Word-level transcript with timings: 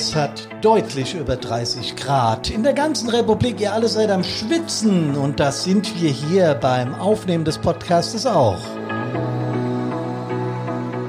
Es 0.00 0.14
hat 0.14 0.48
deutlich 0.62 1.14
über 1.14 1.34
30 1.34 1.96
Grad. 1.96 2.50
In 2.50 2.62
der 2.62 2.72
ganzen 2.72 3.10
Republik, 3.10 3.60
ihr 3.60 3.72
alle 3.72 3.88
seid 3.88 4.12
am 4.12 4.22
Schwitzen. 4.22 5.16
Und 5.16 5.40
das 5.40 5.64
sind 5.64 6.00
wir 6.00 6.08
hier 6.08 6.54
beim 6.54 6.94
Aufnehmen 6.94 7.44
des 7.44 7.58
Podcastes 7.58 8.24
auch. 8.24 8.60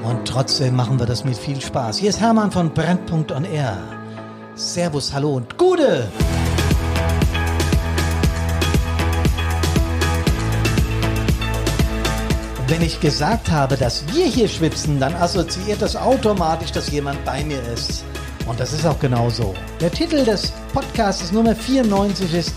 Und 0.02 0.26
trotzdem 0.26 0.74
machen 0.74 0.98
wir 0.98 1.06
das 1.06 1.24
mit 1.24 1.36
viel 1.36 1.60
Spaß. 1.60 1.98
Hier 1.98 2.10
ist 2.10 2.18
Hermann 2.18 2.50
von 2.50 2.74
Brennpunkt 2.74 3.30
on 3.30 3.44
Air. 3.44 3.78
Servus, 4.56 5.12
hallo 5.12 5.36
und 5.36 5.56
Gude! 5.56 6.08
Wenn 12.66 12.82
ich 12.82 12.98
gesagt 12.98 13.52
habe, 13.52 13.76
dass 13.76 14.12
wir 14.12 14.26
hier 14.26 14.48
schwitzen, 14.48 14.98
dann 14.98 15.14
assoziiert 15.14 15.80
das 15.80 15.94
automatisch, 15.94 16.72
dass 16.72 16.90
jemand 16.90 17.24
bei 17.24 17.44
mir 17.44 17.62
ist. 17.72 18.04
Und 18.50 18.58
das 18.58 18.72
ist 18.72 18.84
auch 18.84 18.98
genau 18.98 19.30
so. 19.30 19.54
Der 19.80 19.92
Titel 19.92 20.24
des 20.24 20.52
Podcasts 20.74 21.30
Nummer 21.30 21.54
94 21.54 22.34
ist 22.34 22.52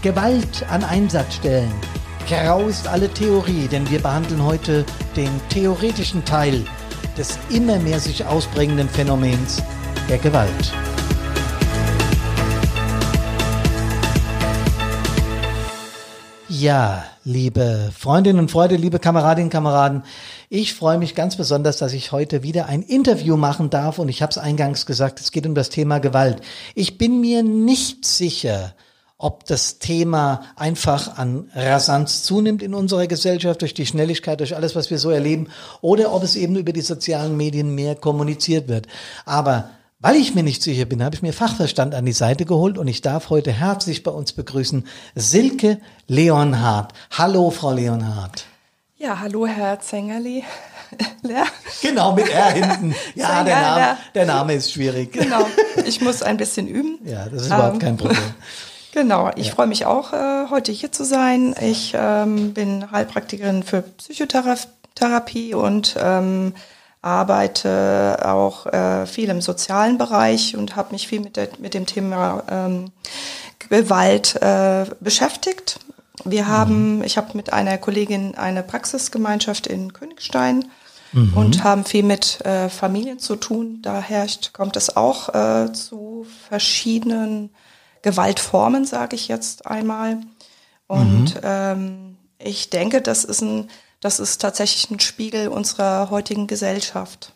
Gewalt 0.00 0.64
an 0.70 0.82
Einsatzstellen. 0.82 1.70
Grau 2.26 2.62
ist 2.62 2.88
alle 2.88 3.10
Theorie, 3.10 3.68
denn 3.68 3.88
wir 3.90 4.00
behandeln 4.00 4.42
heute 4.42 4.86
den 5.14 5.28
theoretischen 5.50 6.24
Teil 6.24 6.64
des 7.18 7.38
immer 7.50 7.78
mehr 7.78 8.00
sich 8.00 8.24
ausbringenden 8.24 8.88
Phänomens 8.88 9.62
der 10.08 10.16
Gewalt. 10.16 10.72
Ja, 16.48 17.04
liebe 17.24 17.90
Freundinnen 17.94 18.38
und 18.38 18.50
Freunde, 18.50 18.76
liebe 18.76 18.98
Kameradinnen 18.98 19.48
und 19.48 19.52
Kameraden, 19.52 20.04
ich 20.48 20.74
freue 20.74 20.98
mich 20.98 21.14
ganz 21.14 21.36
besonders, 21.36 21.78
dass 21.78 21.92
ich 21.92 22.12
heute 22.12 22.42
wieder 22.42 22.66
ein 22.66 22.82
Interview 22.82 23.36
machen 23.36 23.70
darf 23.70 23.98
und 23.98 24.08
ich 24.08 24.22
habe 24.22 24.30
es 24.30 24.38
eingangs 24.38 24.86
gesagt, 24.86 25.20
es 25.20 25.32
geht 25.32 25.46
um 25.46 25.54
das 25.54 25.70
Thema 25.70 25.98
Gewalt. 25.98 26.40
Ich 26.74 26.98
bin 26.98 27.20
mir 27.20 27.42
nicht 27.42 28.04
sicher, 28.04 28.74
ob 29.16 29.46
das 29.46 29.78
Thema 29.78 30.42
einfach 30.56 31.16
an 31.16 31.50
Rasanz 31.54 32.24
zunimmt 32.24 32.62
in 32.62 32.74
unserer 32.74 33.06
Gesellschaft 33.06 33.62
durch 33.62 33.72
die 33.72 33.86
Schnelligkeit, 33.86 34.40
durch 34.40 34.56
alles, 34.56 34.76
was 34.76 34.90
wir 34.90 34.98
so 34.98 35.10
erleben, 35.10 35.48
oder 35.80 36.12
ob 36.12 36.22
es 36.22 36.36
eben 36.36 36.56
über 36.56 36.72
die 36.72 36.82
sozialen 36.82 37.36
Medien 37.36 37.74
mehr 37.74 37.94
kommuniziert 37.94 38.68
wird. 38.68 38.86
Aber 39.24 39.70
weil 40.00 40.16
ich 40.16 40.34
mir 40.34 40.42
nicht 40.42 40.62
sicher 40.62 40.84
bin, 40.84 41.02
habe 41.02 41.14
ich 41.16 41.22
mir 41.22 41.32
Fachverstand 41.32 41.94
an 41.94 42.04
die 42.04 42.12
Seite 42.12 42.44
geholt 42.44 42.76
und 42.76 42.88
ich 42.88 43.00
darf 43.00 43.30
heute 43.30 43.52
herzlich 43.52 44.02
bei 44.02 44.10
uns 44.10 44.32
begrüßen 44.32 44.86
Silke 45.14 45.78
Leonhardt. 46.06 46.92
Hallo, 47.10 47.50
Frau 47.50 47.72
Leonhardt. 47.72 48.44
Ja, 49.04 49.20
hallo, 49.20 49.46
Herr 49.46 49.80
Zengerli. 49.80 50.44
genau, 51.82 52.12
mit 52.12 52.26
R 52.26 52.52
hinten. 52.52 52.94
Ja, 53.14 53.44
der 53.44 53.60
Name, 53.60 53.96
der 54.14 54.24
Name 54.24 54.54
ist 54.54 54.72
schwierig. 54.72 55.12
Genau, 55.12 55.46
ich 55.84 56.00
muss 56.00 56.22
ein 56.22 56.38
bisschen 56.38 56.66
üben. 56.66 56.98
Ja, 57.04 57.26
das 57.26 57.42
ist 57.42 57.46
überhaupt 57.48 57.74
ähm, 57.74 57.78
kein 57.80 57.96
Problem. 57.98 58.34
Genau, 58.92 59.30
ich 59.36 59.48
ja. 59.48 59.52
freue 59.52 59.66
mich 59.66 59.84
auch, 59.84 60.14
äh, 60.14 60.48
heute 60.48 60.72
hier 60.72 60.90
zu 60.90 61.04
sein. 61.04 61.54
Ich 61.60 61.92
ähm, 61.94 62.54
bin 62.54 62.90
Heilpraktikerin 62.92 63.62
für 63.62 63.82
Psychotherapie 63.82 65.52
und 65.52 65.96
ähm, 66.00 66.54
arbeite 67.02 68.20
auch 68.24 68.64
äh, 68.64 69.04
viel 69.04 69.28
im 69.28 69.42
sozialen 69.42 69.98
Bereich 69.98 70.56
und 70.56 70.76
habe 70.76 70.92
mich 70.92 71.08
viel 71.08 71.20
mit, 71.20 71.36
der, 71.36 71.48
mit 71.58 71.74
dem 71.74 71.84
Thema 71.84 72.42
ähm, 72.50 72.90
Gewalt 73.68 74.36
äh, 74.40 74.86
beschäftigt. 75.00 75.78
Wir 76.24 76.46
haben, 76.46 76.98
mhm. 76.98 77.04
ich 77.04 77.16
habe 77.16 77.36
mit 77.36 77.52
einer 77.52 77.76
Kollegin 77.78 78.34
eine 78.36 78.62
Praxisgemeinschaft 78.62 79.66
in 79.66 79.92
Königstein 79.92 80.66
mhm. 81.12 81.36
und 81.36 81.64
haben 81.64 81.84
viel 81.84 82.04
mit 82.04 82.40
äh, 82.44 82.68
Familien 82.68 83.18
zu 83.18 83.36
tun. 83.36 83.80
Da 83.82 84.00
herrscht, 84.00 84.52
kommt 84.52 84.76
es 84.76 84.96
auch 84.96 85.34
äh, 85.34 85.72
zu 85.72 86.26
verschiedenen 86.48 87.50
Gewaltformen, 88.02 88.84
sage 88.84 89.16
ich 89.16 89.28
jetzt 89.28 89.66
einmal. 89.66 90.20
Und 90.86 91.34
mhm. 91.34 91.40
ähm, 91.42 92.16
ich 92.38 92.70
denke, 92.70 93.00
das 93.00 93.24
ist 93.24 93.40
ein 93.40 93.68
das 94.04 94.20
ist 94.20 94.42
tatsächlich 94.42 94.90
ein 94.90 95.00
Spiegel 95.00 95.48
unserer 95.48 96.10
heutigen 96.10 96.46
Gesellschaft. 96.46 97.32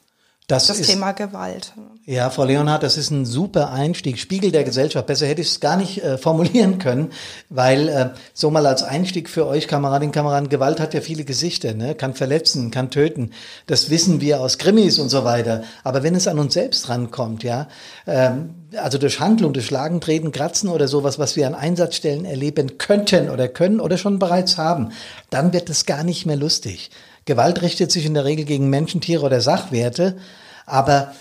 Das, 0.48 0.66
das 0.66 0.80
ist, 0.80 0.88
Thema 0.88 1.12
Gewalt. 1.12 1.74
Ja, 2.06 2.30
Frau 2.30 2.44
Leonhardt, 2.44 2.82
das 2.82 2.96
ist 2.96 3.10
ein 3.10 3.26
super 3.26 3.70
Einstieg, 3.70 4.18
Spiegel 4.18 4.50
der 4.50 4.64
Gesellschaft. 4.64 5.06
Besser 5.06 5.26
hätte 5.26 5.42
ich 5.42 5.48
es 5.48 5.60
gar 5.60 5.76
nicht 5.76 6.02
äh, 6.02 6.16
formulieren 6.16 6.78
können, 6.78 7.12
weil 7.50 7.90
äh, 7.90 8.10
so 8.32 8.50
mal 8.50 8.66
als 8.66 8.82
Einstieg 8.82 9.28
für 9.28 9.46
euch, 9.46 9.68
Kameradinnen, 9.68 10.10
Kameraden, 10.10 10.48
Gewalt 10.48 10.80
hat 10.80 10.94
ja 10.94 11.02
viele 11.02 11.24
Gesichter, 11.24 11.74
ne? 11.74 11.94
kann 11.94 12.14
verletzen, 12.14 12.70
kann 12.70 12.90
töten. 12.90 13.32
Das 13.66 13.90
wissen 13.90 14.22
wir 14.22 14.40
aus 14.40 14.56
Krimis 14.56 14.98
und 14.98 15.10
so 15.10 15.22
weiter. 15.22 15.64
Aber 15.84 16.02
wenn 16.02 16.14
es 16.14 16.26
an 16.26 16.38
uns 16.38 16.54
selbst 16.54 16.88
rankommt, 16.88 17.42
ja, 17.44 17.68
ähm, 18.06 18.54
also 18.74 18.96
durch 18.96 19.20
Handlung, 19.20 19.52
durch 19.52 19.66
Schlagen, 19.66 20.00
Treten, 20.00 20.32
Kratzen 20.32 20.70
oder 20.70 20.88
sowas, 20.88 21.18
was 21.18 21.36
wir 21.36 21.46
an 21.46 21.54
Einsatzstellen 21.54 22.24
erleben 22.24 22.78
könnten 22.78 23.28
oder 23.28 23.48
können 23.48 23.80
oder 23.80 23.98
schon 23.98 24.18
bereits 24.18 24.56
haben, 24.56 24.92
dann 25.28 25.52
wird 25.52 25.68
es 25.68 25.84
gar 25.84 26.04
nicht 26.04 26.24
mehr 26.24 26.36
lustig. 26.36 26.90
Gewalt 27.28 27.60
richtet 27.60 27.92
sich 27.92 28.06
in 28.06 28.14
der 28.14 28.24
Regel 28.24 28.46
gegen 28.46 28.70
Menschen, 28.70 29.02
Tiere 29.02 29.26
oder 29.26 29.42
Sachwerte, 29.42 30.16
aber 30.64 31.12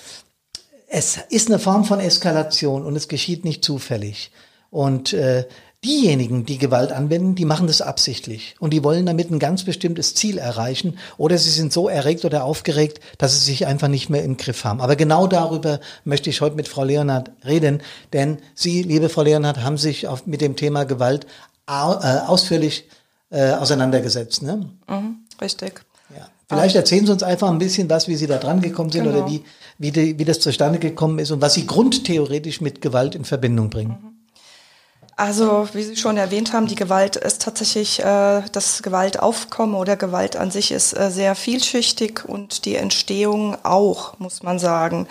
es 0.88 1.20
ist 1.30 1.50
eine 1.50 1.60
Form 1.60 1.84
von 1.84 2.00
Eskalation 2.00 2.86
und 2.86 2.96
es 2.96 3.10
geschieht 3.10 3.44
nicht 3.44 3.66
zufällig. 3.66 4.32
Und 4.72 5.12
äh, 5.12 5.46
diejenigen, 5.84 6.46
die 6.46 6.60
Gewalt 6.60 6.94
anwenden, 6.94 7.36
die 7.36 7.44
machen 7.44 7.68
das 7.68 7.82
absichtlich 7.82 8.56
und 8.62 8.72
die 8.72 8.86
wollen 8.86 9.06
damit 9.06 9.30
ein 9.30 9.38
ganz 9.38 9.66
bestimmtes 9.66 10.16
Ziel 10.16 10.38
erreichen 10.38 10.98
oder 11.18 11.38
sie 11.38 11.50
sind 11.50 11.74
so 11.74 11.90
erregt 11.90 12.24
oder 12.24 12.46
aufgeregt, 12.46 13.02
dass 13.18 13.34
sie 13.38 13.44
sich 13.44 13.68
einfach 13.68 13.90
nicht 13.90 14.10
mehr 14.10 14.24
im 14.24 14.38
Griff 14.38 14.64
haben. 14.64 14.80
Aber 14.80 14.96
genau 14.96 15.28
darüber 15.28 15.82
möchte 16.06 16.30
ich 16.30 16.40
heute 16.40 16.56
mit 16.56 16.70
Frau 16.70 16.86
Leonhardt 16.86 17.32
reden, 17.46 17.82
denn 18.14 18.38
Sie, 18.56 18.82
liebe 18.82 19.10
Frau 19.10 19.24
Leonhardt, 19.24 19.62
haben 19.62 19.78
sich 19.78 20.08
auf, 20.08 20.26
mit 20.26 20.40
dem 20.40 20.56
Thema 20.56 20.86
Gewalt 20.86 21.28
äh, 21.68 21.72
ausführlich 21.72 22.86
äh, 23.30 23.52
auseinandergesetzt. 23.52 24.42
Ne? 24.42 24.70
Mhm, 24.88 25.18
richtig. 25.42 25.82
Vielleicht 26.50 26.76
erzählen 26.76 27.06
Sie 27.06 27.12
uns 27.12 27.24
einfach 27.24 27.50
ein 27.50 27.58
bisschen 27.58 27.90
was, 27.90 28.08
wie 28.08 28.16
Sie 28.16 28.28
da 28.28 28.38
dran 28.38 28.62
gekommen 28.62 28.90
sind 28.90 29.04
genau. 29.04 29.18
oder 29.18 29.30
wie, 29.30 29.44
wie, 29.78 29.92
die, 29.92 30.18
wie 30.18 30.26
das 30.26 30.40
zustande 30.40 30.80
gekommen 30.80 31.20
ist 31.20 31.32
und 31.32 31.42
was 31.42 31.56
Sie 31.56 31.68
grundtheoretisch 31.68 32.62
mit 32.62 32.82
Gewalt 32.82 33.16
in 33.16 33.26
Verbindung 33.26 33.70
bringen. 33.70 33.98
Mhm. 34.02 34.18
Also, 35.18 35.68
wie 35.74 35.82
Sie 35.82 35.98
schon 35.98 36.16
erwähnt 36.16 36.54
haben, 36.54 36.68
die 36.68 36.76
Gewalt 36.76 37.16
ist 37.16 37.42
tatsächlich, 37.42 38.00
äh, 38.00 38.44
das 38.52 38.84
Gewaltaufkommen 38.84 39.76
oder 39.76 39.98
Gewalt 39.98 40.36
an 40.36 40.52
sich 40.52 40.72
ist 40.72 40.94
äh, 40.94 41.10
sehr 41.10 41.34
vielschichtig 41.34 42.24
und 42.24 42.66
die 42.66 42.76
Entstehung 42.76 43.58
auch, 43.64 44.20
muss 44.20 44.44
man 44.44 44.60
sagen. 44.60 45.08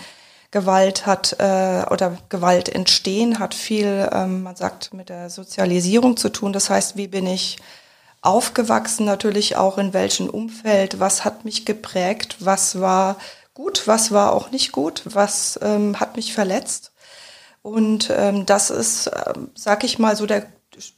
Gewalt 0.52 1.06
hat 1.06 1.36
äh, 1.40 1.84
oder 1.90 2.18
Gewalt 2.28 2.68
entstehen 2.68 3.40
hat 3.40 3.52
viel, 3.52 4.08
ähm, 4.12 4.44
man 4.44 4.54
sagt, 4.54 4.94
mit 4.94 5.08
der 5.08 5.28
Sozialisierung 5.28 6.16
zu 6.16 6.28
tun. 6.28 6.52
Das 6.52 6.70
heißt, 6.70 6.96
wie 6.96 7.08
bin 7.08 7.26
ich 7.26 7.58
aufgewachsen, 8.26 9.06
natürlich 9.06 9.56
auch 9.56 9.78
in 9.78 9.92
welchem 9.92 10.28
Umfeld, 10.28 11.00
was 11.00 11.24
hat 11.24 11.44
mich 11.44 11.64
geprägt, 11.64 12.36
was 12.40 12.80
war 12.80 13.16
gut, 13.54 13.86
was 13.86 14.12
war 14.12 14.32
auch 14.32 14.50
nicht 14.50 14.72
gut, 14.72 15.02
was 15.04 15.58
ähm, 15.62 15.98
hat 15.98 16.16
mich 16.16 16.34
verletzt. 16.34 16.92
Und 17.62 18.10
ähm, 18.14 18.46
das 18.46 18.70
ist, 18.70 19.08
äh, 19.08 19.34
sag 19.54 19.82
ich 19.82 19.98
mal, 19.98 20.14
so 20.16 20.26
der, 20.26 20.46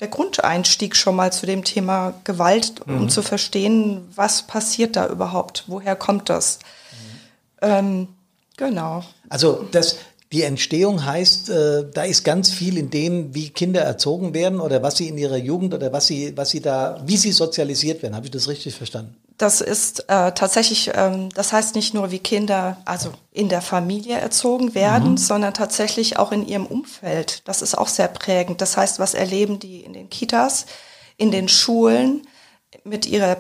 der 0.00 0.08
Grundeinstieg 0.08 0.96
schon 0.96 1.16
mal 1.16 1.32
zu 1.32 1.46
dem 1.46 1.64
Thema 1.64 2.14
Gewalt, 2.24 2.82
um 2.86 3.02
mhm. 3.02 3.08
zu 3.08 3.22
verstehen, 3.22 4.08
was 4.14 4.42
passiert 4.42 4.96
da 4.96 5.06
überhaupt, 5.06 5.64
woher 5.66 5.96
kommt 5.96 6.28
das. 6.28 6.58
Mhm. 6.90 7.18
Ähm, 7.62 8.08
genau. 8.56 9.04
Also 9.28 9.66
das, 9.70 9.96
die 10.32 10.42
Entstehung 10.42 11.04
heißt, 11.06 11.48
äh, 11.48 11.84
da 11.92 12.02
ist 12.02 12.22
ganz 12.22 12.50
viel 12.50 12.76
in 12.76 12.90
dem, 12.90 13.34
wie 13.34 13.48
Kinder 13.48 13.80
erzogen 13.80 14.34
werden 14.34 14.60
oder 14.60 14.82
was 14.82 14.98
sie 14.98 15.08
in 15.08 15.16
ihrer 15.16 15.38
Jugend 15.38 15.72
oder 15.72 15.90
was 15.92 16.06
sie, 16.06 16.36
was 16.36 16.50
sie 16.50 16.60
da, 16.60 17.00
wie 17.06 17.16
sie 17.16 17.32
sozialisiert 17.32 18.02
werden. 18.02 18.14
Habe 18.14 18.26
ich 18.26 18.32
das 18.32 18.46
richtig 18.46 18.74
verstanden? 18.74 19.16
Das 19.38 19.60
ist 19.62 20.00
äh, 20.08 20.32
tatsächlich, 20.32 20.90
ähm, 20.94 21.30
das 21.30 21.52
heißt 21.52 21.76
nicht 21.76 21.94
nur, 21.94 22.10
wie 22.10 22.18
Kinder 22.18 22.76
also 22.84 23.12
in 23.32 23.48
der 23.48 23.62
Familie 23.62 24.18
erzogen 24.18 24.74
werden, 24.74 25.12
mhm. 25.12 25.16
sondern 25.16 25.54
tatsächlich 25.54 26.18
auch 26.18 26.32
in 26.32 26.46
ihrem 26.46 26.66
Umfeld. 26.66 27.42
Das 27.46 27.62
ist 27.62 27.78
auch 27.78 27.88
sehr 27.88 28.08
prägend. 28.08 28.60
Das 28.60 28.76
heißt, 28.76 28.98
was 28.98 29.14
erleben 29.14 29.58
die 29.58 29.80
in 29.80 29.94
den 29.94 30.10
Kitas, 30.10 30.66
in 31.16 31.30
den 31.30 31.48
Schulen 31.48 32.26
mit 32.84 33.06
ihrer 33.06 33.36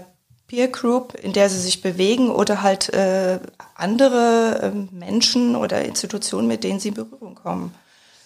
Peer 0.48 0.68
Group, 0.68 1.14
in 1.14 1.34
der 1.34 1.50
sie 1.50 1.60
sich 1.60 1.82
bewegen 1.82 2.30
oder 2.30 2.62
halt 2.62 2.92
äh, 2.94 3.38
andere 3.74 4.60
äh, 4.62 4.94
Menschen 4.94 5.54
oder 5.54 5.84
Institutionen, 5.84 6.48
mit 6.48 6.64
denen 6.64 6.80
sie 6.80 6.88
in 6.88 6.94
Berührung 6.94 7.34
kommen. 7.34 7.74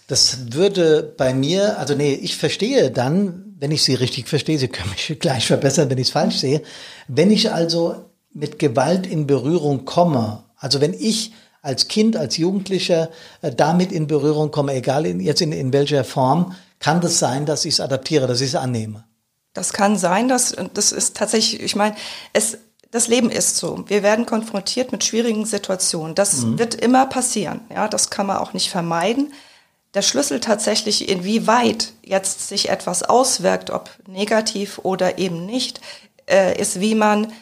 Das 0.06 0.52
würde 0.52 1.02
bei 1.16 1.34
mir, 1.34 1.78
also 1.78 1.94
nee, 1.94 2.14
ich 2.14 2.36
verstehe 2.36 2.92
dann, 2.92 3.56
wenn 3.58 3.72
ich 3.72 3.82
Sie 3.82 3.94
richtig 3.94 4.28
verstehe, 4.28 4.58
Sie 4.58 4.68
können 4.68 4.90
mich 4.90 5.18
gleich 5.20 5.46
verbessern, 5.46 5.90
wenn 5.90 5.98
ich 5.98 6.08
es 6.08 6.12
falsch 6.12 6.36
sehe, 6.36 6.62
wenn 7.08 7.30
ich 7.32 7.52
also 7.52 8.10
mit 8.32 8.58
Gewalt 8.58 9.06
in 9.06 9.26
Berührung 9.26 9.84
komme, 9.84 10.44
also 10.56 10.80
wenn 10.80 10.94
ich 10.94 11.32
als 11.60 11.88
Kind, 11.88 12.16
als 12.16 12.36
Jugendlicher 12.36 13.10
äh, 13.40 13.52
damit 13.52 13.90
in 13.90 14.06
Berührung 14.06 14.52
komme, 14.52 14.74
egal 14.74 15.06
in, 15.06 15.18
jetzt 15.18 15.42
in, 15.42 15.50
in 15.50 15.72
welcher 15.72 16.04
Form, 16.04 16.54
kann 16.78 17.00
das 17.00 17.18
sein, 17.18 17.46
dass 17.46 17.64
ich 17.64 17.74
es 17.74 17.80
adaptiere, 17.80 18.28
dass 18.28 18.40
ich 18.40 18.48
es 18.48 18.54
annehme. 18.54 19.04
Das 19.54 19.72
kann 19.72 19.96
sein, 19.96 20.28
dass 20.28 20.56
das 20.74 20.92
ist 20.92 21.16
tatsächlich, 21.16 21.62
ich 21.62 21.76
meine, 21.76 21.94
es 22.32 22.58
das 22.92 23.08
Leben 23.08 23.30
ist 23.30 23.56
so. 23.56 23.84
Wir 23.88 24.02
werden 24.02 24.26
konfrontiert 24.26 24.92
mit 24.92 25.02
schwierigen 25.02 25.46
Situationen. 25.46 26.14
Das 26.14 26.42
mhm. 26.42 26.58
wird 26.58 26.74
immer 26.74 27.06
passieren. 27.06 27.62
Ja, 27.70 27.88
das 27.88 28.10
kann 28.10 28.26
man 28.26 28.36
auch 28.36 28.52
nicht 28.52 28.70
vermeiden. 28.70 29.32
Der 29.94 30.02
Schlüssel 30.02 30.40
tatsächlich, 30.40 31.08
inwieweit 31.08 31.94
jetzt 32.02 32.48
sich 32.48 32.68
etwas 32.68 33.02
auswirkt, 33.02 33.70
ob 33.70 33.90
negativ 34.06 34.78
oder 34.78 35.18
eben 35.18 35.46
nicht, 35.46 35.80
äh, 36.26 36.58
ist, 36.60 36.80
wie 36.80 36.94
man 36.94 37.32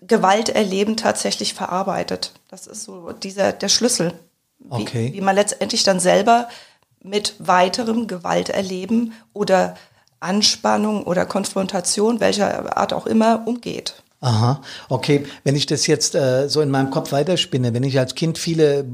Gewalterleben 0.00 0.96
tatsächlich 0.96 1.54
verarbeitet. 1.54 2.32
Das 2.48 2.66
ist 2.66 2.82
so 2.82 3.12
dieser, 3.12 3.52
der 3.52 3.68
Schlüssel. 3.68 4.12
Wie, 4.58 4.82
okay. 4.82 5.12
wie 5.12 5.20
man 5.20 5.36
letztendlich 5.36 5.84
dann 5.84 6.00
selber 6.00 6.48
mit 7.00 7.34
weiterem 7.38 8.08
Gewalterleben 8.08 9.12
oder 9.32 9.76
Anspannung 10.22 11.04
oder 11.04 11.26
Konfrontation, 11.26 12.20
welcher 12.20 12.76
Art 12.76 12.92
auch 12.92 13.06
immer, 13.06 13.42
umgeht. 13.46 13.94
Aha, 14.22 14.62
okay. 14.88 15.26
Wenn 15.42 15.56
ich 15.56 15.66
das 15.66 15.88
jetzt 15.88 16.14
äh, 16.14 16.48
so 16.48 16.60
in 16.60 16.70
meinem 16.70 16.90
Kopf 16.90 17.10
weiterspinne, 17.10 17.74
wenn 17.74 17.82
ich 17.82 17.98
als 17.98 18.14
Kind 18.14 18.38
viele 18.38 18.86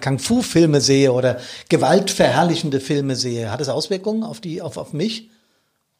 Kung-Fu-Filme 0.00 0.80
sehe 0.80 1.12
oder 1.12 1.38
gewaltverherrlichende 1.68 2.78
Filme 2.78 3.16
sehe, 3.16 3.50
hat 3.50 3.60
das 3.60 3.68
Auswirkungen 3.68 4.22
auf 4.22 4.40
die, 4.40 4.62
auf, 4.62 4.76
auf 4.76 4.92
mich? 4.92 5.28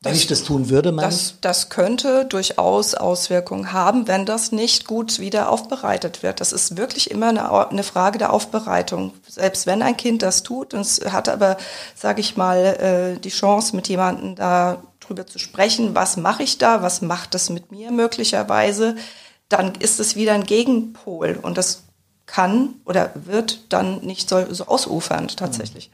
Wenn 0.04 0.12
das, 0.12 0.20
ich 0.20 0.26
das 0.26 0.44
tun 0.44 0.68
würde, 0.68 0.92
meine 0.92 1.08
das, 1.08 1.34
das 1.40 1.70
könnte 1.70 2.26
durchaus 2.26 2.94
Auswirkungen 2.94 3.72
haben, 3.72 4.06
wenn 4.06 4.26
das 4.26 4.52
nicht 4.52 4.86
gut 4.86 5.18
wieder 5.18 5.48
aufbereitet 5.48 6.22
wird. 6.22 6.40
Das 6.40 6.52
ist 6.52 6.76
wirklich 6.76 7.10
immer 7.10 7.28
eine, 7.28 7.50
eine 7.70 7.82
Frage 7.82 8.18
der 8.18 8.32
Aufbereitung. 8.32 9.14
Selbst 9.26 9.66
wenn 9.66 9.82
ein 9.82 9.96
Kind 9.96 10.22
das 10.22 10.42
tut 10.42 10.74
und 10.74 10.82
es 10.82 11.00
hat 11.10 11.28
aber, 11.28 11.56
sage 11.94 12.20
ich 12.20 12.36
mal, 12.36 13.14
äh, 13.16 13.18
die 13.18 13.30
Chance, 13.30 13.74
mit 13.74 13.88
jemandem 13.88 14.34
da 14.36 14.82
drüber 15.00 15.26
zu 15.26 15.38
sprechen, 15.38 15.94
was 15.94 16.16
mache 16.16 16.42
ich 16.42 16.58
da, 16.58 16.82
was 16.82 17.00
macht 17.00 17.34
das 17.34 17.50
mit 17.50 17.72
mir 17.72 17.90
möglicherweise, 17.90 18.96
dann 19.48 19.74
ist 19.76 20.00
es 20.00 20.16
wieder 20.16 20.34
ein 20.34 20.44
Gegenpol 20.44 21.38
und 21.40 21.56
das 21.58 21.82
kann 22.26 22.74
oder 22.84 23.10
wird 23.14 23.72
dann 23.72 24.00
nicht 24.00 24.28
so, 24.28 24.52
so 24.52 24.66
ausufernd 24.66 25.36
tatsächlich. 25.36 25.90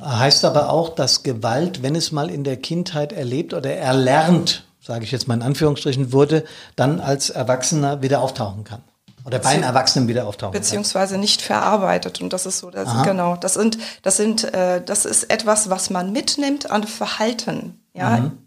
Heißt 0.00 0.44
aber 0.44 0.70
auch, 0.70 0.90
dass 0.90 1.22
Gewalt, 1.22 1.82
wenn 1.82 1.96
es 1.96 2.12
mal 2.12 2.30
in 2.30 2.44
der 2.44 2.56
Kindheit 2.56 3.12
erlebt 3.12 3.52
oder 3.52 3.74
erlernt, 3.74 4.64
sage 4.80 5.04
ich 5.04 5.10
jetzt 5.10 5.26
mal 5.26 5.34
in 5.34 5.42
Anführungsstrichen, 5.42 6.12
wurde, 6.12 6.44
dann 6.76 7.00
als 7.00 7.30
Erwachsener 7.30 8.00
wieder 8.00 8.20
auftauchen 8.20 8.64
kann. 8.64 8.82
Oder 9.24 9.40
bei 9.40 9.50
einem 9.50 9.64
Erwachsenen 9.64 10.08
wieder 10.08 10.26
auftauchen 10.26 10.52
Beziehungsweise 10.52 11.14
kann. 11.14 11.20
nicht 11.20 11.42
verarbeitet. 11.42 12.20
Und 12.20 12.32
das 12.32 12.46
ist 12.46 12.60
so, 12.60 12.70
das, 12.70 13.02
genau. 13.02 13.36
Das 13.36 13.54
sind, 13.54 13.76
das 14.02 14.16
sind, 14.16 14.54
äh, 14.54 14.82
das 14.82 15.04
ist 15.04 15.24
etwas, 15.24 15.68
was 15.68 15.90
man 15.90 16.12
mitnimmt 16.12 16.70
an 16.70 16.84
Verhalten. 16.84 17.78
Ja, 17.92 18.18
mhm. 18.18 18.38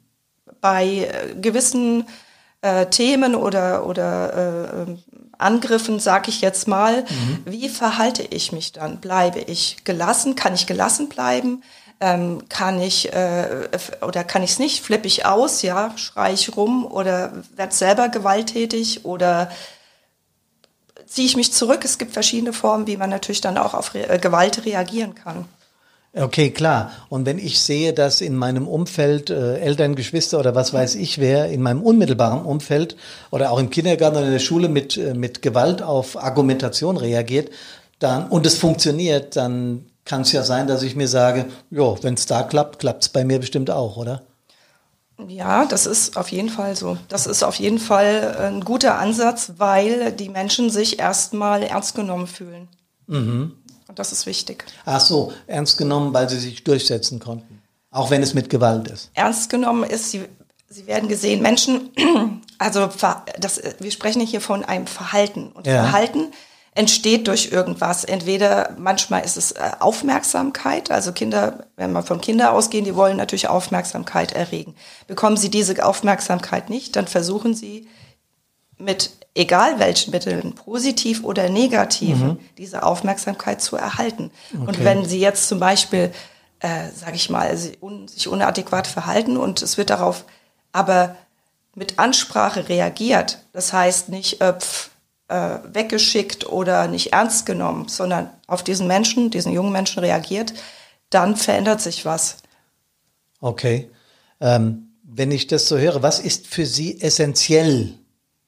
bei 0.61 0.85
äh, 0.85 1.35
gewissen 1.39 2.07
äh, 2.61 2.85
Themen 2.87 3.35
oder 3.35 3.85
oder 3.85 4.87
äh, 4.87 4.95
Angriffen, 5.41 5.99
sage 5.99 6.29
ich 6.29 6.41
jetzt 6.41 6.67
mal, 6.67 7.03
mhm. 7.03 7.43
wie 7.45 7.69
verhalte 7.69 8.23
ich 8.23 8.51
mich 8.51 8.71
dann? 8.71 8.97
Bleibe 8.97 9.39
ich 9.39 9.83
gelassen? 9.83 10.35
Kann 10.35 10.53
ich 10.53 10.67
gelassen 10.67 11.09
bleiben? 11.09 11.63
Ähm, 11.99 12.43
kann 12.49 12.81
ich 12.81 13.13
äh, 13.13 13.67
oder 14.01 14.23
kann 14.23 14.41
ich 14.41 14.51
es 14.51 14.59
nicht? 14.59 14.83
Flippe 14.83 15.07
ich 15.07 15.25
aus? 15.25 15.61
Ja, 15.61 15.93
schreie 15.97 16.33
ich 16.33 16.55
rum 16.55 16.85
oder 16.85 17.31
werde 17.55 17.75
selber 17.75 18.09
gewalttätig 18.09 19.05
oder 19.05 19.51
ziehe 21.05 21.27
ich 21.27 21.35
mich 21.35 21.53
zurück? 21.53 21.85
Es 21.85 21.97
gibt 21.97 22.13
verschiedene 22.13 22.53
Formen, 22.53 22.87
wie 22.87 22.97
man 22.97 23.09
natürlich 23.09 23.41
dann 23.41 23.57
auch 23.57 23.73
auf 23.73 23.93
Re 23.93 24.09
äh, 24.09 24.17
Gewalt 24.17 24.65
reagieren 24.65 25.13
kann. 25.13 25.45
Okay, 26.13 26.51
klar. 26.51 26.91
Und 27.07 27.25
wenn 27.25 27.39
ich 27.39 27.61
sehe, 27.61 27.93
dass 27.93 28.19
in 28.19 28.35
meinem 28.35 28.67
Umfeld 28.67 29.29
äh, 29.29 29.59
Eltern, 29.59 29.95
Geschwister 29.95 30.39
oder 30.39 30.55
was 30.55 30.73
weiß 30.73 30.95
ich 30.95 31.19
wer 31.19 31.49
in 31.49 31.61
meinem 31.61 31.81
unmittelbaren 31.81 32.43
Umfeld 32.43 32.97
oder 33.29 33.51
auch 33.51 33.59
im 33.59 33.69
Kindergarten 33.69 34.17
oder 34.17 34.25
in 34.25 34.33
der 34.33 34.39
Schule 34.39 34.67
mit, 34.67 34.97
äh, 34.97 35.13
mit 35.13 35.41
Gewalt 35.41 35.81
auf 35.81 36.21
Argumentation 36.21 36.97
reagiert, 36.97 37.49
dann, 37.99 38.27
und 38.27 38.45
es 38.45 38.57
funktioniert, 38.57 39.37
dann 39.37 39.85
kann 40.03 40.21
es 40.21 40.33
ja 40.33 40.43
sein, 40.43 40.67
dass 40.67 40.83
ich 40.83 40.97
mir 40.97 41.07
sage, 41.07 41.45
jo, 41.69 41.97
wenn 42.01 42.15
es 42.15 42.25
da 42.25 42.43
klappt, 42.43 42.79
klappt 42.79 43.03
es 43.03 43.09
bei 43.09 43.23
mir 43.23 43.39
bestimmt 43.39 43.69
auch, 43.69 43.95
oder? 43.95 44.23
Ja, 45.27 45.65
das 45.65 45.85
ist 45.85 46.17
auf 46.17 46.29
jeden 46.29 46.49
Fall 46.49 46.75
so. 46.75 46.97
Das 47.07 47.27
ist 47.27 47.43
auf 47.43 47.55
jeden 47.55 47.79
Fall 47.79 48.35
ein 48.39 48.61
guter 48.61 48.97
Ansatz, 48.97 49.53
weil 49.57 50.11
die 50.11 50.29
Menschen 50.29 50.69
sich 50.69 50.99
erstmal 50.99 51.63
ernst 51.63 51.95
genommen 51.95 52.27
fühlen. 52.27 52.67
Mhm. 53.07 53.53
Und 53.91 53.99
das 53.99 54.13
ist 54.13 54.25
wichtig. 54.25 54.63
Ach 54.85 55.01
so, 55.01 55.33
ernst 55.47 55.77
genommen, 55.77 56.13
weil 56.13 56.29
sie 56.29 56.39
sich 56.39 56.63
durchsetzen 56.63 57.19
konnten. 57.19 57.61
Auch 57.89 58.09
wenn 58.09 58.23
es 58.23 58.33
mit 58.33 58.49
Gewalt 58.49 58.87
ist. 58.87 59.11
Ernst 59.15 59.49
genommen 59.49 59.83
ist, 59.83 60.11
sie, 60.11 60.23
sie 60.69 60.87
werden 60.87 61.09
gesehen, 61.09 61.41
Menschen, 61.41 61.91
also 62.57 62.89
das, 63.37 63.61
wir 63.79 63.91
sprechen 63.91 64.21
hier 64.21 64.39
von 64.39 64.63
einem 64.63 64.87
Verhalten. 64.87 65.51
Und 65.51 65.67
ja. 65.67 65.83
Verhalten 65.83 66.31
entsteht 66.73 67.27
durch 67.27 67.51
irgendwas. 67.51 68.05
Entweder 68.05 68.77
manchmal 68.77 69.25
ist 69.25 69.35
es 69.35 69.51
äh, 69.51 69.71
Aufmerksamkeit, 69.81 70.89
also 70.89 71.11
Kinder, 71.11 71.67
wenn 71.75 71.91
wir 71.91 72.01
von 72.01 72.21
Kindern 72.21 72.53
ausgehen, 72.55 72.85
die 72.85 72.95
wollen 72.95 73.17
natürlich 73.17 73.49
Aufmerksamkeit 73.49 74.31
erregen. 74.31 74.73
Bekommen 75.07 75.35
sie 75.35 75.49
diese 75.49 75.85
Aufmerksamkeit 75.85 76.69
nicht, 76.69 76.95
dann 76.95 77.07
versuchen 77.07 77.55
sie 77.55 77.89
mit 78.77 79.11
egal 79.33 79.79
welchen 79.79 80.11
Mitteln, 80.11 80.53
positiv 80.53 81.23
oder 81.23 81.49
negativ, 81.49 82.17
mhm. 82.17 82.39
diese 82.57 82.83
Aufmerksamkeit 82.83 83.61
zu 83.61 83.75
erhalten. 83.75 84.31
Okay. 84.53 84.65
Und 84.67 84.83
wenn 84.83 85.05
Sie 85.05 85.19
jetzt 85.19 85.47
zum 85.47 85.59
Beispiel, 85.59 86.11
äh, 86.59 86.89
sage 86.93 87.15
ich 87.15 87.29
mal, 87.29 87.55
sich 87.55 88.27
unadäquat 88.27 88.87
verhalten 88.87 89.37
und 89.37 89.61
es 89.61 89.77
wird 89.77 89.89
darauf 89.89 90.25
aber 90.73 91.15
mit 91.75 91.99
Ansprache 91.99 92.69
reagiert, 92.69 93.39
das 93.53 93.71
heißt 93.71 94.09
nicht 94.09 94.41
äh, 94.41 94.53
pf, 94.53 94.89
äh, 95.29 95.59
weggeschickt 95.71 96.47
oder 96.47 96.87
nicht 96.87 97.13
ernst 97.13 97.45
genommen, 97.45 97.87
sondern 97.87 98.29
auf 98.47 98.63
diesen 98.63 98.87
Menschen, 98.87 99.31
diesen 99.31 99.53
jungen 99.53 99.71
Menschen 99.71 99.99
reagiert, 99.99 100.53
dann 101.09 101.35
verändert 101.37 101.81
sich 101.81 102.05
was. 102.05 102.37
Okay. 103.39 103.89
Ähm, 104.41 104.89
wenn 105.03 105.31
ich 105.31 105.47
das 105.47 105.67
so 105.67 105.77
höre, 105.77 106.03
was 106.03 106.19
ist 106.19 106.47
für 106.47 106.65
Sie 106.65 107.01
essentiell 107.01 107.97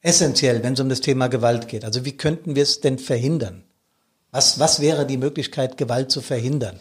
essentiell, 0.04 0.62
wenn 0.62 0.74
es 0.74 0.80
um 0.80 0.88
das 0.88 1.00
Thema 1.00 1.28
Gewalt 1.28 1.66
geht. 1.66 1.84
Also 1.84 2.04
wie 2.04 2.16
könnten 2.16 2.54
wir 2.54 2.62
es 2.62 2.80
denn 2.80 2.98
verhindern? 2.98 3.64
Was, 4.30 4.58
was 4.58 4.80
wäre 4.80 5.06
die 5.06 5.16
Möglichkeit, 5.16 5.76
Gewalt 5.78 6.10
zu 6.10 6.20
verhindern? 6.20 6.78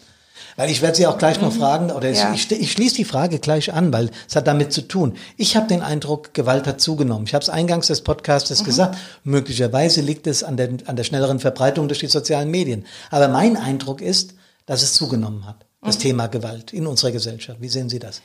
Weil 0.55 0.69
ich 0.69 0.81
werde 0.81 0.97
Sie 0.97 1.07
auch 1.07 1.17
gleich 1.17 1.39
noch 1.39 1.53
mhm. 1.53 1.59
fragen, 1.59 1.91
oder 1.91 2.09
ja. 2.09 2.33
ich, 2.33 2.51
ich 2.51 2.71
schließe 2.71 2.95
die 2.95 3.05
Frage 3.05 3.39
gleich 3.39 3.73
an, 3.73 3.93
weil 3.93 4.11
es 4.27 4.35
hat 4.35 4.45
damit 4.45 4.73
zu 4.73 4.81
tun. 4.81 5.15
Ich 5.37 5.55
habe 5.55 5.67
den 5.67 5.81
Eindruck, 5.81 6.33
Gewalt 6.33 6.67
hat 6.67 6.81
zugenommen. 6.81 7.25
Ich 7.25 7.33
habe 7.33 7.43
es 7.43 7.49
eingangs 7.49 7.87
des 7.87 8.01
Podcasts 8.01 8.59
mhm. 8.59 8.65
gesagt, 8.65 8.97
möglicherweise 9.23 10.01
liegt 10.01 10.27
es 10.27 10.43
an 10.43 10.57
der, 10.57 10.69
an 10.85 10.95
der 10.95 11.03
schnelleren 11.05 11.39
Verbreitung 11.39 11.87
durch 11.87 11.99
die 11.99 12.07
sozialen 12.07 12.51
Medien. 12.51 12.85
Aber 13.09 13.29
mein 13.29 13.55
Eindruck 13.55 14.01
ist, 14.01 14.35
dass 14.65 14.83
es 14.83 14.93
zugenommen 14.93 15.47
hat, 15.47 15.65
das 15.81 15.97
mhm. 15.97 16.01
Thema 16.01 16.27
Gewalt 16.27 16.73
in 16.73 16.87
unserer 16.87 17.11
Gesellschaft. 17.11 17.61
Wie 17.61 17.69
sehen 17.69 17.89
Sie 17.89 17.99
das? 17.99 18.21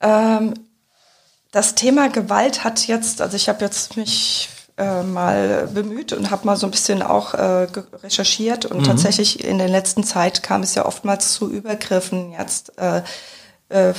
Ähm, 0.00 0.54
das 1.54 1.76
Thema 1.76 2.08
Gewalt 2.08 2.64
hat 2.64 2.88
jetzt, 2.88 3.22
also 3.22 3.36
ich 3.36 3.48
habe 3.48 3.64
jetzt 3.64 3.96
mich 3.96 4.48
äh, 4.76 5.04
mal 5.04 5.68
bemüht 5.72 6.12
und 6.12 6.32
habe 6.32 6.46
mal 6.46 6.56
so 6.56 6.66
ein 6.66 6.72
bisschen 6.72 7.00
auch 7.00 7.32
äh, 7.34 7.68
recherchiert 8.02 8.66
und 8.66 8.80
mhm. 8.80 8.84
tatsächlich 8.84 9.44
in 9.44 9.58
der 9.58 9.68
letzten 9.68 10.02
Zeit 10.02 10.42
kam 10.42 10.64
es 10.64 10.74
ja 10.74 10.84
oftmals 10.84 11.32
zu 11.32 11.48
Übergriffen. 11.48 12.32
Jetzt 12.32 12.76
äh, 12.76 13.02
äh, 13.68 13.94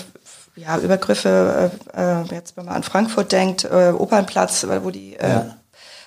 ja 0.57 0.77
Übergriffe, 0.79 1.71
äh, 1.93 2.01
äh 2.01 2.23
jetzt 2.35 2.57
wenn 2.57 2.65
man 2.65 2.75
an 2.75 2.83
Frankfurt 2.83 3.31
denkt, 3.31 3.63
Opernplatz, 3.71 4.67
wo 4.81 4.89
die 4.89 5.13
ja. 5.13 5.55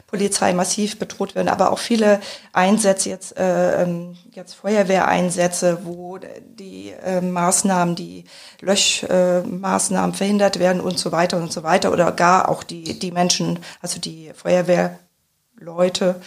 Polizei 0.08 0.54
massiv 0.54 0.98
bedroht 0.98 1.34
werden, 1.34 1.48
aber 1.48 1.70
auch 1.70 1.78
viele 1.78 2.20
Einsätze, 2.54 3.10
jetzt, 3.10 3.36
äh, 3.38 3.82
ähm, 3.82 4.16
jetzt 4.32 4.54
Feuerwehreinsätze, 4.54 5.80
wo 5.84 6.18
die 6.18 6.94
äh, 7.04 7.20
Maßnahmen, 7.20 7.94
die 7.94 8.24
Löschmaßnahmen 8.62 10.14
äh, 10.14 10.16
verhindert 10.16 10.58
werden 10.58 10.80
und 10.80 10.98
so 10.98 11.12
weiter 11.12 11.36
und 11.36 11.52
so 11.52 11.62
weiter 11.62 11.92
oder 11.92 12.10
gar 12.10 12.48
auch 12.48 12.62
die, 12.62 12.98
die 12.98 13.12
Menschen, 13.12 13.58
also 13.82 14.00
die 14.00 14.32
Feuerwehrleute 14.34 16.20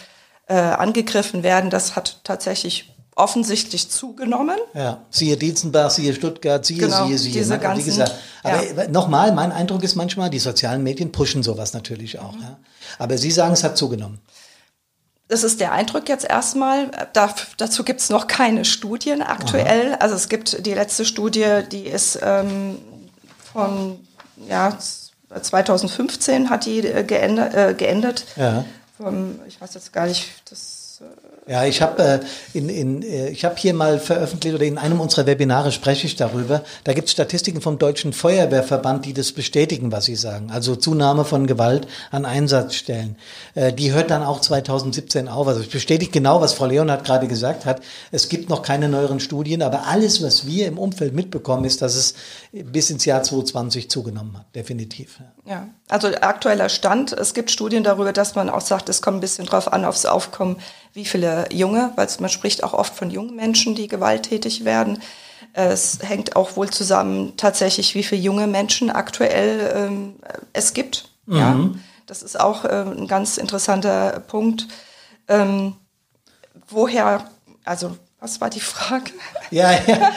äh, 0.46 0.54
angegriffen 0.54 1.42
werden. 1.42 1.68
Das 1.68 1.96
hat 1.96 2.20
tatsächlich 2.22 2.91
offensichtlich 3.14 3.90
zugenommen. 3.90 4.56
Ja, 4.74 5.02
siehe 5.10 5.36
Dietzenbach, 5.36 5.90
siehe 5.90 6.14
Stuttgart, 6.14 6.64
siehe, 6.64 6.78
genau, 6.78 7.06
siehe, 7.06 7.18
siehe. 7.18 7.32
Diese 7.32 7.54
ne? 7.54 7.58
ganzen, 7.58 7.84
Wie 7.84 7.90
gesagt, 7.90 8.14
aber 8.42 8.64
ja. 8.64 8.88
nochmal, 8.88 9.32
mein 9.32 9.52
Eindruck 9.52 9.82
ist 9.82 9.96
manchmal, 9.96 10.30
die 10.30 10.38
sozialen 10.38 10.82
Medien 10.82 11.12
pushen 11.12 11.42
sowas 11.42 11.74
natürlich 11.74 12.18
auch. 12.18 12.32
Mhm. 12.32 12.42
Ja. 12.42 12.58
Aber 12.98 13.18
Sie 13.18 13.30
sagen, 13.30 13.52
es 13.52 13.64
hat 13.64 13.76
zugenommen. 13.76 14.20
Das 15.28 15.44
ist 15.44 15.60
der 15.60 15.72
Eindruck 15.72 16.08
jetzt 16.08 16.24
erstmal. 16.24 16.90
Da, 17.12 17.34
dazu 17.56 17.84
gibt 17.84 18.00
es 18.00 18.10
noch 18.10 18.26
keine 18.26 18.64
Studien 18.64 19.22
aktuell. 19.22 19.92
Aha. 19.92 19.98
Also 20.00 20.14
es 20.14 20.28
gibt 20.28 20.66
die 20.66 20.74
letzte 20.74 21.04
Studie, 21.04 21.60
die 21.70 21.86
ist 21.86 22.18
ähm, 22.22 22.78
von 23.52 23.98
ja, 24.48 24.76
2015 25.40 26.50
hat 26.50 26.66
die 26.66 26.80
äh, 26.80 27.04
geändert. 27.04 27.54
Äh, 27.54 27.74
geändert. 27.74 28.26
Ja. 28.36 28.64
Vom, 28.98 29.38
ich 29.46 29.60
weiß 29.60 29.74
jetzt 29.74 29.92
gar 29.92 30.06
nicht, 30.06 30.28
das 30.50 30.81
Ja, 31.48 31.64
ich 31.64 31.82
habe 31.82 32.00
äh, 32.00 32.20
in, 32.52 32.68
in, 32.68 33.02
äh, 33.02 33.30
ich 33.30 33.44
hab 33.44 33.58
hier 33.58 33.74
mal 33.74 33.98
veröffentlicht 33.98 34.54
oder 34.54 34.64
in 34.64 34.78
einem 34.78 35.00
unserer 35.00 35.26
Webinare 35.26 35.72
spreche 35.72 36.06
ich 36.06 36.14
darüber. 36.14 36.62
Da 36.84 36.92
gibt 36.92 37.08
es 37.08 37.12
Statistiken 37.12 37.60
vom 37.60 37.78
Deutschen 37.78 38.12
Feuerwehrverband, 38.12 39.04
die 39.06 39.12
das 39.12 39.32
bestätigen, 39.32 39.90
was 39.90 40.04
sie 40.04 40.14
sagen. 40.14 40.52
Also 40.52 40.76
Zunahme 40.76 41.24
von 41.24 41.48
Gewalt 41.48 41.88
an 42.12 42.26
Einsatzstellen. 42.26 43.16
Äh, 43.56 43.72
die 43.72 43.92
hört 43.92 44.12
dann 44.12 44.22
auch 44.22 44.40
2017 44.40 45.26
auf. 45.26 45.48
Also 45.48 45.62
es 45.62 45.66
bestätigt 45.66 46.12
genau, 46.12 46.40
was 46.40 46.52
Frau 46.52 46.66
Leonhardt 46.66 47.04
gerade 47.04 47.26
gesagt 47.26 47.66
hat. 47.66 47.82
Es 48.12 48.28
gibt 48.28 48.48
noch 48.48 48.62
keine 48.62 48.88
neueren 48.88 49.18
Studien, 49.18 49.62
aber 49.62 49.88
alles, 49.88 50.22
was 50.22 50.46
wir 50.46 50.68
im 50.68 50.78
Umfeld 50.78 51.12
mitbekommen, 51.12 51.64
ist, 51.64 51.82
dass 51.82 51.96
es 51.96 52.14
bis 52.52 52.88
ins 52.90 53.04
Jahr 53.04 53.24
2020 53.24 53.90
zugenommen 53.90 54.38
hat. 54.38 54.54
Definitiv. 54.54 55.18
Ja, 55.44 55.66
also 55.88 56.06
aktueller 56.06 56.68
Stand. 56.68 57.12
Es 57.12 57.34
gibt 57.34 57.50
Studien 57.50 57.82
darüber, 57.82 58.12
dass 58.12 58.36
man 58.36 58.48
auch 58.48 58.60
sagt, 58.60 58.88
es 58.88 59.02
kommt 59.02 59.16
ein 59.16 59.20
bisschen 59.20 59.46
drauf 59.46 59.72
an, 59.72 59.84
aufs 59.84 60.06
Aufkommen 60.06 60.58
wie 60.92 61.04
viele 61.04 61.46
junge, 61.52 61.92
weil 61.96 62.08
man 62.20 62.30
spricht 62.30 62.64
auch 62.64 62.74
oft 62.74 62.94
von 62.94 63.10
jungen 63.10 63.34
Menschen, 63.34 63.74
die 63.74 63.88
gewalttätig 63.88 64.64
werden. 64.64 64.98
Es 65.54 65.98
hängt 66.02 66.36
auch 66.36 66.56
wohl 66.56 66.70
zusammen 66.70 67.34
tatsächlich, 67.36 67.94
wie 67.94 68.02
viele 68.02 68.20
junge 68.20 68.46
Menschen 68.46 68.90
aktuell 68.90 69.72
ähm, 69.74 70.14
es 70.52 70.72
gibt. 70.72 71.08
Mhm. 71.26 71.36
Ja, 71.36 71.70
das 72.06 72.22
ist 72.22 72.38
auch 72.38 72.64
äh, 72.64 72.84
ein 72.86 73.06
ganz 73.06 73.36
interessanter 73.36 74.20
Punkt. 74.20 74.66
Ähm, 75.28 75.74
woher, 76.68 77.24
also 77.64 77.96
was 78.18 78.40
war 78.40 78.50
die 78.50 78.60
Frage? 78.60 79.10
Ja, 79.50 79.72
ja. 79.86 80.12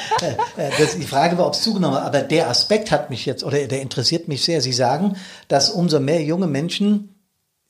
Das, 0.79 0.95
die 0.97 1.05
Frage 1.05 1.37
war, 1.37 1.47
ob 1.47 1.55
es 1.55 1.61
zugenommen 1.61 1.97
hat. 1.97 2.05
Aber 2.05 2.21
der 2.21 2.49
Aspekt 2.49 2.89
hat 2.89 3.09
mich 3.09 3.25
jetzt, 3.25 3.43
oder 3.43 3.67
der 3.67 3.81
interessiert 3.81 4.29
mich 4.29 4.45
sehr. 4.45 4.61
Sie 4.61 4.71
sagen, 4.71 5.17
dass 5.49 5.69
umso 5.69 5.99
mehr 5.99 6.23
junge 6.23 6.47
Menschen 6.47 7.14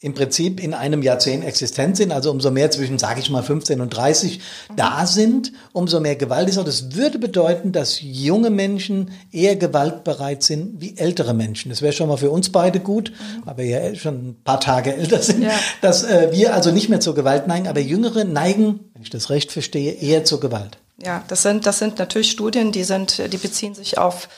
im 0.01 0.13
Prinzip 0.13 0.61
in 0.61 0.73
einem 0.73 1.01
Jahrzehnt 1.01 1.45
existent 1.45 1.95
sind, 1.95 2.11
also 2.11 2.29
umso 2.29 2.51
mehr 2.51 2.69
zwischen, 2.69 2.99
sage 2.99 3.21
ich 3.21 3.29
mal, 3.29 3.41
15 3.41 3.79
und 3.79 3.89
30 3.89 4.39
mhm. 4.39 4.75
da 4.75 5.07
sind, 5.07 5.53
umso 5.71 6.01
mehr 6.01 6.17
Gewalt 6.17 6.49
ist. 6.49 6.57
Und 6.57 6.67
das 6.67 6.95
würde 6.95 7.17
bedeuten, 7.17 7.71
dass 7.71 8.01
junge 8.01 8.49
Menschen 8.49 9.11
eher 9.31 9.55
gewaltbereit 9.55 10.43
sind 10.43 10.81
wie 10.81 10.97
ältere 10.97 11.33
Menschen. 11.33 11.69
Das 11.69 11.81
wäre 11.81 11.93
schon 11.93 12.09
mal 12.09 12.17
für 12.17 12.29
uns 12.29 12.51
beide 12.51 12.81
gut, 12.81 13.11
mhm. 13.11 13.41
weil 13.45 13.57
wir 13.57 13.65
ja 13.65 13.95
schon 13.95 14.13
ein 14.15 14.35
paar 14.43 14.59
Tage 14.59 14.93
älter 14.95 15.21
sind, 15.21 15.43
ja. 15.43 15.51
dass 15.81 16.03
äh, 16.03 16.29
wir 16.31 16.53
also 16.53 16.71
nicht 16.71 16.89
mehr 16.89 16.99
zur 16.99 17.15
Gewalt 17.15 17.47
neigen, 17.47 17.67
aber 17.67 17.79
Jüngere 17.79 18.25
neigen, 18.25 18.81
wenn 18.93 19.01
ich 19.01 19.09
das 19.09 19.29
recht 19.29 19.51
verstehe, 19.51 19.93
eher 19.93 20.25
zur 20.25 20.41
Gewalt. 20.41 20.77
Ja, 20.97 21.23
das 21.29 21.41
sind, 21.41 21.65
das 21.65 21.79
sind 21.79 21.99
natürlich 21.99 22.31
Studien, 22.31 22.71
die 22.71 22.83
sind, 22.83 23.31
die 23.31 23.37
beziehen 23.37 23.75
sich 23.75 23.97
auf 23.97 24.29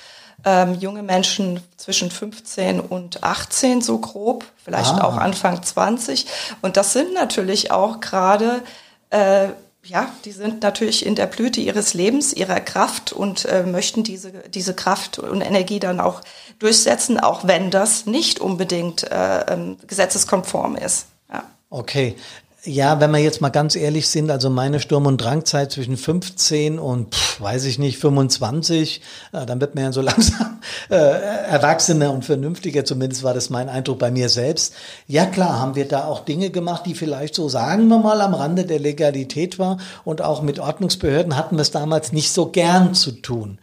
ähm, 0.46 0.75
junge 0.75 1.03
Menschen 1.03 1.62
zwischen 1.77 2.12
15 2.12 2.79
und 2.79 3.24
18 3.24 3.82
so 3.82 3.98
grob, 3.98 4.46
vielleicht 4.63 4.96
ah. 4.96 5.03
auch 5.03 5.17
Anfang 5.17 5.62
20. 5.62 6.27
Und 6.62 6.77
das 6.77 6.94
sind 6.94 7.13
natürlich 7.13 7.72
auch 7.72 8.00
gerade, 8.00 8.62
äh, 9.10 9.50
ja, 9.84 10.12
die 10.25 10.32
sind 10.32 10.62
natürlich 10.63 11.06
in 11.06 11.15
der 11.15 11.25
Blüte 11.25 11.62
ihres 11.62 11.94
Lebens, 11.94 12.34
ihrer 12.34 12.60
Kraft 12.60 13.13
und 13.13 13.46
äh, 13.46 13.63
möchten 13.63 14.03
diese, 14.03 14.32
diese 14.32 14.74
Kraft 14.74 15.17
und 15.17 15.41
Energie 15.41 15.79
dann 15.79 16.00
auch 16.00 16.22
durchsetzen, 16.60 17.20
auch 17.20 17.48
wenn 17.48 17.72
das 17.72 18.06
nicht 18.06 18.39
unbedingt 18.39 19.10
äh, 19.10 19.53
ähm, 19.53 19.77
gesetzeskonform 19.88 20.75
ist. 20.75 21.08
Ja. 21.32 21.44
Okay, 21.70 22.15
ja, 22.64 23.00
wenn 23.00 23.12
wir 23.12 23.20
jetzt 23.20 23.40
mal 23.40 23.50
ganz 23.50 23.76
ehrlich 23.76 24.08
sind, 24.08 24.32
also 24.32 24.50
meine 24.50 24.80
Sturm- 24.80 25.06
und 25.06 25.18
Drangzeit 25.18 25.72
zwischen 25.72 25.96
15 25.96 26.80
und, 26.80 27.14
pff, 27.14 27.40
weiß 27.40 27.66
ich 27.66 27.78
nicht, 27.78 28.00
25, 28.00 29.02
äh, 29.32 29.46
dann 29.46 29.62
wird 29.62 29.76
man 29.76 29.86
ja 29.86 29.92
so 29.92 30.02
langsam 30.02 30.60
äh, 30.90 30.96
erwachsener 30.96 32.12
und 32.12 32.26
vernünftiger, 32.26 32.84
zumindest 32.84 33.24
war 33.24 33.36
das 33.36 33.52
mein 33.52 33.70
Eindruck 33.70 34.00
bei 34.00 34.10
mir 34.10 34.28
selbst. 34.30 34.74
Ja 35.08 35.28
klar, 35.28 35.60
haben 35.60 35.76
wir 35.76 35.88
da 35.88 36.06
auch 36.06 36.26
Dinge 36.26 36.50
gemacht, 36.50 36.84
die 36.88 36.96
vielleicht 36.96 37.36
so, 37.36 37.48
sagen 37.48 37.88
wir 37.90 38.00
mal, 38.00 38.22
am 38.22 38.34
Rande 38.34 38.66
der 38.66 38.80
Legalität 38.80 39.60
war 39.60 39.78
und 40.04 40.22
auch 40.22 40.42
mit 40.42 40.60
Ordnungsbehörden 40.60 41.38
hatten 41.38 41.58
wir 41.58 41.62
es 41.62 41.72
damals 41.72 42.12
nicht 42.12 42.32
so 42.32 42.48
gern 42.48 42.96
zu 42.96 43.12
tun. 43.12 43.60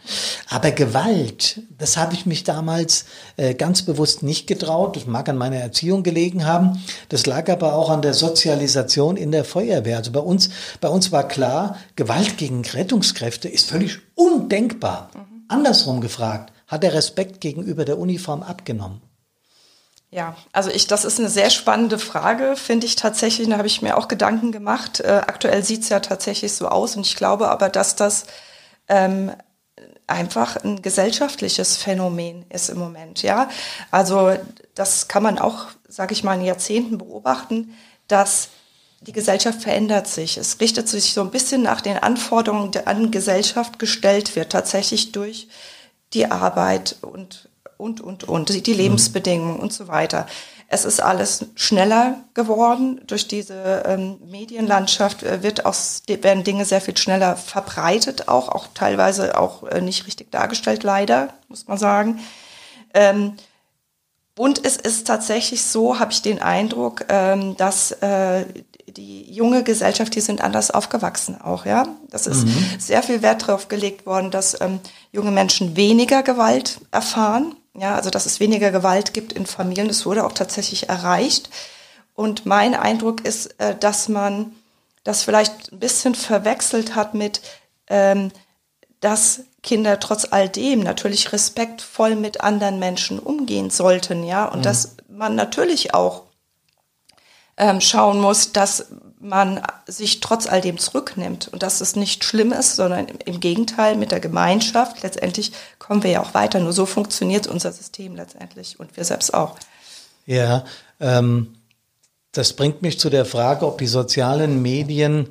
Aber 0.48 0.70
Gewalt, 0.70 1.60
das 1.78 1.96
habe 1.96 2.14
ich 2.14 2.26
mich 2.26 2.44
damals 2.44 3.06
äh, 3.36 3.54
ganz 3.54 3.82
bewusst 3.82 4.22
nicht 4.22 4.46
getraut, 4.46 4.96
das 4.96 5.06
mag 5.06 5.28
an 5.28 5.36
meiner 5.36 5.56
Erziehung 5.56 6.04
gelegen 6.04 6.46
haben, 6.46 6.80
das 7.08 7.26
lag 7.26 7.50
aber 7.50 7.74
auch 7.74 7.90
an 7.90 8.00
der 8.00 8.14
Sozialisation 8.14 8.83
Organisation 8.84 9.16
in 9.16 9.32
der 9.32 9.44
Feuerwehr. 9.44 9.96
Also 9.96 10.12
bei 10.12 10.20
uns, 10.20 10.50
bei 10.80 10.88
uns 10.88 11.12
war 11.12 11.26
klar, 11.26 11.78
Gewalt 11.96 12.36
gegen 12.36 12.62
Rettungskräfte 12.64 13.48
ist 13.48 13.68
völlig 13.68 13.98
undenkbar. 14.14 15.10
Mhm. 15.14 15.44
Andersrum 15.48 16.00
gefragt, 16.00 16.52
hat 16.66 16.82
der 16.82 16.94
Respekt 16.94 17.40
gegenüber 17.40 17.84
der 17.84 17.98
Uniform 17.98 18.42
abgenommen? 18.42 19.00
Ja, 20.10 20.36
also 20.52 20.70
ich, 20.70 20.86
das 20.86 21.04
ist 21.04 21.18
eine 21.18 21.28
sehr 21.28 21.50
spannende 21.50 21.98
Frage, 21.98 22.54
finde 22.56 22.86
ich 22.86 22.94
tatsächlich. 22.94 23.48
Da 23.48 23.58
habe 23.58 23.66
ich 23.66 23.82
mir 23.82 23.96
auch 23.96 24.06
Gedanken 24.06 24.52
gemacht. 24.52 25.00
Äh, 25.00 25.22
aktuell 25.26 25.64
sieht 25.64 25.82
es 25.82 25.88
ja 25.88 26.00
tatsächlich 26.00 26.52
so 26.52 26.68
aus 26.68 26.96
und 26.96 27.06
ich 27.06 27.16
glaube 27.16 27.48
aber, 27.48 27.68
dass 27.68 27.96
das 27.96 28.26
ähm, 28.88 29.32
einfach 30.06 30.62
ein 30.62 30.82
gesellschaftliches 30.82 31.76
Phänomen 31.76 32.44
ist 32.50 32.68
im 32.68 32.78
Moment. 32.78 33.22
Ja, 33.22 33.48
also 33.90 34.36
das 34.74 35.08
kann 35.08 35.22
man 35.22 35.38
auch, 35.38 35.66
sage 35.88 36.12
ich 36.12 36.22
mal, 36.22 36.34
in 36.34 36.44
Jahrzehnten 36.44 36.98
beobachten, 36.98 37.74
dass 38.08 38.50
die 39.00 39.12
Gesellschaft 39.12 39.62
verändert 39.62 40.06
sich. 40.06 40.36
Es 40.38 40.60
richtet 40.60 40.88
sich 40.88 41.12
so 41.12 41.20
ein 41.20 41.30
bisschen 41.30 41.62
nach 41.62 41.80
den 41.80 41.98
Anforderungen, 41.98 42.70
die 42.70 42.86
an 42.86 43.10
Gesellschaft 43.10 43.78
gestellt 43.78 44.34
wird, 44.36 44.50
tatsächlich 44.50 45.12
durch 45.12 45.48
die 46.14 46.30
Arbeit 46.30 46.96
und, 47.02 47.48
und, 47.76 48.00
und, 48.00 48.24
und, 48.24 48.66
die 48.66 48.72
Lebensbedingungen 48.72 49.58
und 49.58 49.72
so 49.72 49.88
weiter. 49.88 50.26
Es 50.68 50.84
ist 50.84 51.00
alles 51.00 51.46
schneller 51.54 52.24
geworden. 52.32 53.00
Durch 53.06 53.28
diese 53.28 53.82
ähm, 53.86 54.18
Medienlandschaft 54.24 55.22
äh, 55.22 55.42
wird 55.42 55.66
aus, 55.66 56.02
werden 56.08 56.42
Dinge 56.42 56.64
sehr 56.64 56.80
viel 56.80 56.96
schneller 56.96 57.36
verbreitet, 57.36 58.28
auch, 58.28 58.48
auch 58.48 58.68
teilweise 58.74 59.38
auch 59.38 59.64
äh, 59.64 59.80
nicht 59.80 60.06
richtig 60.06 60.30
dargestellt, 60.30 60.82
leider, 60.82 61.34
muss 61.48 61.68
man 61.68 61.78
sagen. 61.78 62.20
Ähm, 62.94 63.34
und 64.36 64.64
es 64.64 64.76
ist 64.76 65.06
tatsächlich 65.06 65.62
so, 65.64 66.00
habe 66.00 66.12
ich 66.12 66.22
den 66.22 66.42
Eindruck, 66.42 67.04
ähm, 67.08 67.56
dass 67.56 67.92
äh, 67.92 68.46
die 68.96 69.32
junge 69.32 69.64
Gesellschaft, 69.64 70.14
die 70.14 70.20
sind 70.20 70.40
anders 70.40 70.70
aufgewachsen 70.70 71.40
auch, 71.40 71.66
ja. 71.66 71.86
Das 72.10 72.26
ist 72.26 72.46
mhm. 72.46 72.66
sehr 72.78 73.02
viel 73.02 73.22
Wert 73.22 73.42
darauf 73.42 73.68
gelegt 73.68 74.06
worden, 74.06 74.30
dass 74.30 74.60
ähm, 74.60 74.80
junge 75.12 75.30
Menschen 75.30 75.76
weniger 75.76 76.22
Gewalt 76.22 76.80
erfahren, 76.90 77.56
ja, 77.76 77.94
also 77.94 78.10
dass 78.10 78.26
es 78.26 78.40
weniger 78.40 78.70
Gewalt 78.70 79.14
gibt 79.14 79.32
in 79.32 79.46
Familien. 79.46 79.88
Das 79.88 80.06
wurde 80.06 80.24
auch 80.24 80.32
tatsächlich 80.32 80.88
erreicht. 80.88 81.50
Und 82.14 82.46
mein 82.46 82.74
Eindruck 82.74 83.24
ist, 83.24 83.58
äh, 83.58 83.76
dass 83.76 84.08
man 84.08 84.52
das 85.02 85.22
vielleicht 85.22 85.72
ein 85.72 85.80
bisschen 85.80 86.14
verwechselt 86.14 86.94
hat 86.94 87.14
mit, 87.14 87.40
ähm, 87.88 88.30
dass 89.00 89.40
Kinder 89.62 89.98
trotz 89.98 90.26
all 90.30 90.48
dem 90.48 90.80
natürlich 90.80 91.32
respektvoll 91.32 92.16
mit 92.16 92.40
anderen 92.42 92.78
Menschen 92.78 93.18
umgehen 93.18 93.70
sollten, 93.70 94.24
ja, 94.24 94.46
und 94.46 94.60
mhm. 94.60 94.62
dass 94.62 94.96
man 95.08 95.34
natürlich 95.34 95.94
auch 95.94 96.22
ähm, 97.56 97.80
schauen 97.80 98.20
muss, 98.20 98.52
dass 98.52 98.86
man 99.20 99.62
sich 99.86 100.20
trotz 100.20 100.46
all 100.46 100.60
dem 100.60 100.78
zurücknimmt 100.78 101.48
und 101.48 101.62
dass 101.62 101.80
es 101.80 101.96
nicht 101.96 102.24
schlimm 102.24 102.52
ist, 102.52 102.76
sondern 102.76 103.06
im 103.06 103.40
Gegenteil 103.40 103.96
mit 103.96 104.12
der 104.12 104.20
Gemeinschaft. 104.20 105.02
Letztendlich 105.02 105.52
kommen 105.78 106.02
wir 106.02 106.10
ja 106.10 106.22
auch 106.22 106.34
weiter. 106.34 106.60
Nur 106.60 106.72
so 106.72 106.84
funktioniert 106.84 107.46
unser 107.46 107.72
System 107.72 108.16
letztendlich 108.16 108.78
und 108.78 108.96
wir 108.96 109.04
selbst 109.04 109.32
auch. 109.32 109.56
Ja, 110.26 110.64
ähm, 111.00 111.54
das 112.32 112.52
bringt 112.52 112.82
mich 112.82 112.98
zu 112.98 113.08
der 113.08 113.24
Frage, 113.24 113.66
ob 113.66 113.78
die 113.78 113.86
sozialen 113.86 114.60
Medien, 114.60 115.28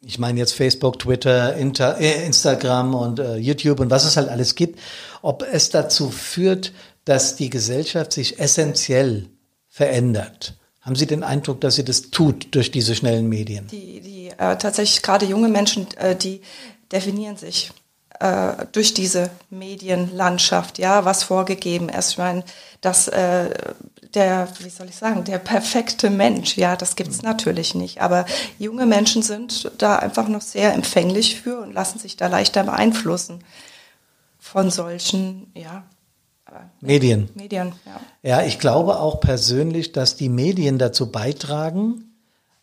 ich 0.00 0.18
meine 0.18 0.40
jetzt 0.40 0.54
Facebook, 0.54 0.98
Twitter, 0.98 1.54
Inter, 1.54 2.00
äh, 2.00 2.26
Instagram 2.26 2.94
und 2.94 3.20
äh, 3.20 3.36
YouTube 3.36 3.80
und 3.80 3.90
was 3.90 4.04
es 4.04 4.16
halt 4.16 4.30
alles 4.30 4.54
gibt, 4.54 4.80
ob 5.20 5.42
es 5.42 5.70
dazu 5.70 6.10
führt, 6.10 6.72
dass 7.04 7.36
die 7.36 7.50
Gesellschaft 7.50 8.12
sich 8.12 8.40
essentiell 8.40 9.28
verändert. 9.68 10.54
Haben 10.82 10.96
Sie 10.96 11.06
den 11.06 11.22
Eindruck, 11.22 11.60
dass 11.60 11.76
sie 11.76 11.84
das 11.84 12.10
tut 12.10 12.54
durch 12.54 12.72
diese 12.72 12.96
schnellen 12.96 13.28
Medien? 13.28 13.68
Die, 13.68 14.00
die 14.00 14.28
äh, 14.30 14.56
tatsächlich 14.56 15.02
gerade 15.02 15.26
junge 15.26 15.48
Menschen, 15.48 15.86
äh, 15.96 16.16
die 16.16 16.42
definieren 16.90 17.36
sich 17.36 17.70
äh, 18.18 18.66
durch 18.72 18.92
diese 18.92 19.30
Medienlandschaft, 19.48 20.78
ja, 20.78 21.04
was 21.04 21.22
vorgegeben 21.22 21.88
ist. 21.88 22.10
Ich 22.10 22.18
meine, 22.18 22.44
dass 22.80 23.06
äh, 23.08 23.50
der, 24.14 24.48
wie 24.58 24.70
soll 24.70 24.88
ich 24.88 24.96
sagen, 24.96 25.24
der 25.24 25.38
perfekte 25.38 26.10
Mensch, 26.10 26.56
ja, 26.56 26.76
das 26.76 26.96
gibt's 26.96 27.22
mhm. 27.22 27.28
natürlich 27.28 27.74
nicht. 27.74 28.02
Aber 28.02 28.26
junge 28.58 28.84
Menschen 28.86 29.22
sind 29.22 29.70
da 29.78 29.96
einfach 29.96 30.26
noch 30.26 30.42
sehr 30.42 30.74
empfänglich 30.74 31.40
für 31.40 31.60
und 31.60 31.72
lassen 31.72 32.00
sich 32.00 32.16
da 32.16 32.26
leichter 32.26 32.64
beeinflussen 32.64 33.44
von 34.38 34.70
solchen, 34.70 35.50
ja, 35.54 35.84
Medien. 36.80 37.28
Medien, 37.34 37.72
ja. 37.86 38.00
Ja, 38.22 38.46
ich 38.46 38.58
glaube 38.58 39.00
auch 39.00 39.20
persönlich, 39.20 39.92
dass 39.92 40.16
die 40.16 40.28
Medien 40.28 40.78
dazu 40.78 41.10
beitragen, 41.10 42.12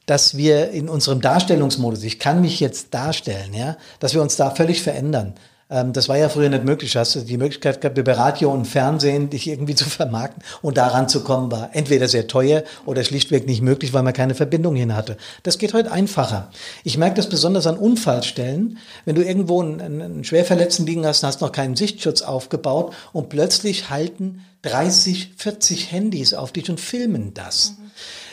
dass 0.05 0.35
wir 0.35 0.71
in 0.71 0.89
unserem 0.89 1.21
Darstellungsmodus, 1.21 2.03
ich 2.03 2.19
kann 2.19 2.41
mich 2.41 2.59
jetzt 2.59 2.93
darstellen, 2.93 3.53
ja, 3.53 3.77
dass 3.99 4.13
wir 4.13 4.21
uns 4.21 4.35
da 4.35 4.49
völlig 4.51 4.81
verändern. 4.81 5.35
Ähm, 5.69 5.93
das 5.93 6.09
war 6.09 6.17
ja 6.17 6.29
früher 6.29 6.49
nicht 6.49 6.63
möglich. 6.63 6.93
Du 6.93 6.99
hast 6.99 7.15
die 7.27 7.37
Möglichkeit 7.37 7.81
gehabt, 7.81 7.97
über 7.97 8.17
Radio 8.17 8.51
und 8.51 8.65
Fernsehen 8.65 9.29
dich 9.29 9.47
irgendwie 9.47 9.75
zu 9.75 9.89
vermarkten 9.89 10.43
und 10.61 10.77
daran 10.77 11.09
zu 11.09 11.23
kommen, 11.23 11.51
war 11.51 11.69
entweder 11.73 12.07
sehr 12.07 12.27
teuer 12.27 12.63
oder 12.85 13.03
schlichtweg 13.03 13.45
nicht 13.45 13.61
möglich, 13.61 13.93
weil 13.93 14.03
man 14.03 14.13
keine 14.13 14.35
Verbindung 14.35 14.75
hin 14.75 14.95
hatte. 14.95 15.17
Das 15.43 15.57
geht 15.57 15.73
heute 15.73 15.91
einfacher. 15.91 16.49
Ich 16.83 16.97
merke 16.97 17.15
das 17.15 17.29
besonders 17.29 17.67
an 17.67 17.77
Unfallstellen. 17.77 18.77
Wenn 19.05 19.15
du 19.15 19.23
irgendwo 19.23 19.61
einen, 19.61 20.01
einen 20.01 20.23
Schwerverletzten 20.23 20.85
liegen 20.85 21.05
hast, 21.05 21.23
hast 21.23 21.41
noch 21.41 21.51
keinen 21.51 21.75
Sichtschutz 21.75 22.21
aufgebaut 22.21 22.93
und 23.13 23.29
plötzlich 23.29 23.89
halten 23.89 24.45
30, 24.63 25.33
40 25.37 25.91
Handys 25.91 26.33
auf 26.33 26.51
dich 26.51 26.69
und 26.69 26.79
filmen 26.79 27.33
das. 27.33 27.75
Mhm. 27.79 27.89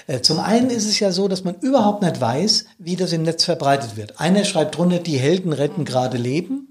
Äh, 0.06 0.20
zum 0.22 0.38
einen 0.38 0.70
ist 0.70 0.86
es 0.86 1.00
ja 1.00 1.12
so, 1.12 1.28
dass 1.28 1.44
man 1.44 1.56
überhaupt 1.60 2.02
nicht 2.02 2.20
weiß, 2.20 2.66
wie 2.78 2.96
das 2.96 3.12
im 3.12 3.22
Netz 3.22 3.44
verbreitet 3.44 3.96
wird. 3.96 4.20
Einer 4.20 4.44
schreibt 4.44 4.76
drunter, 4.76 4.98
die 4.98 5.18
Helden 5.18 5.52
retten 5.52 5.84
gerade 5.84 6.16
Leben. 6.16 6.65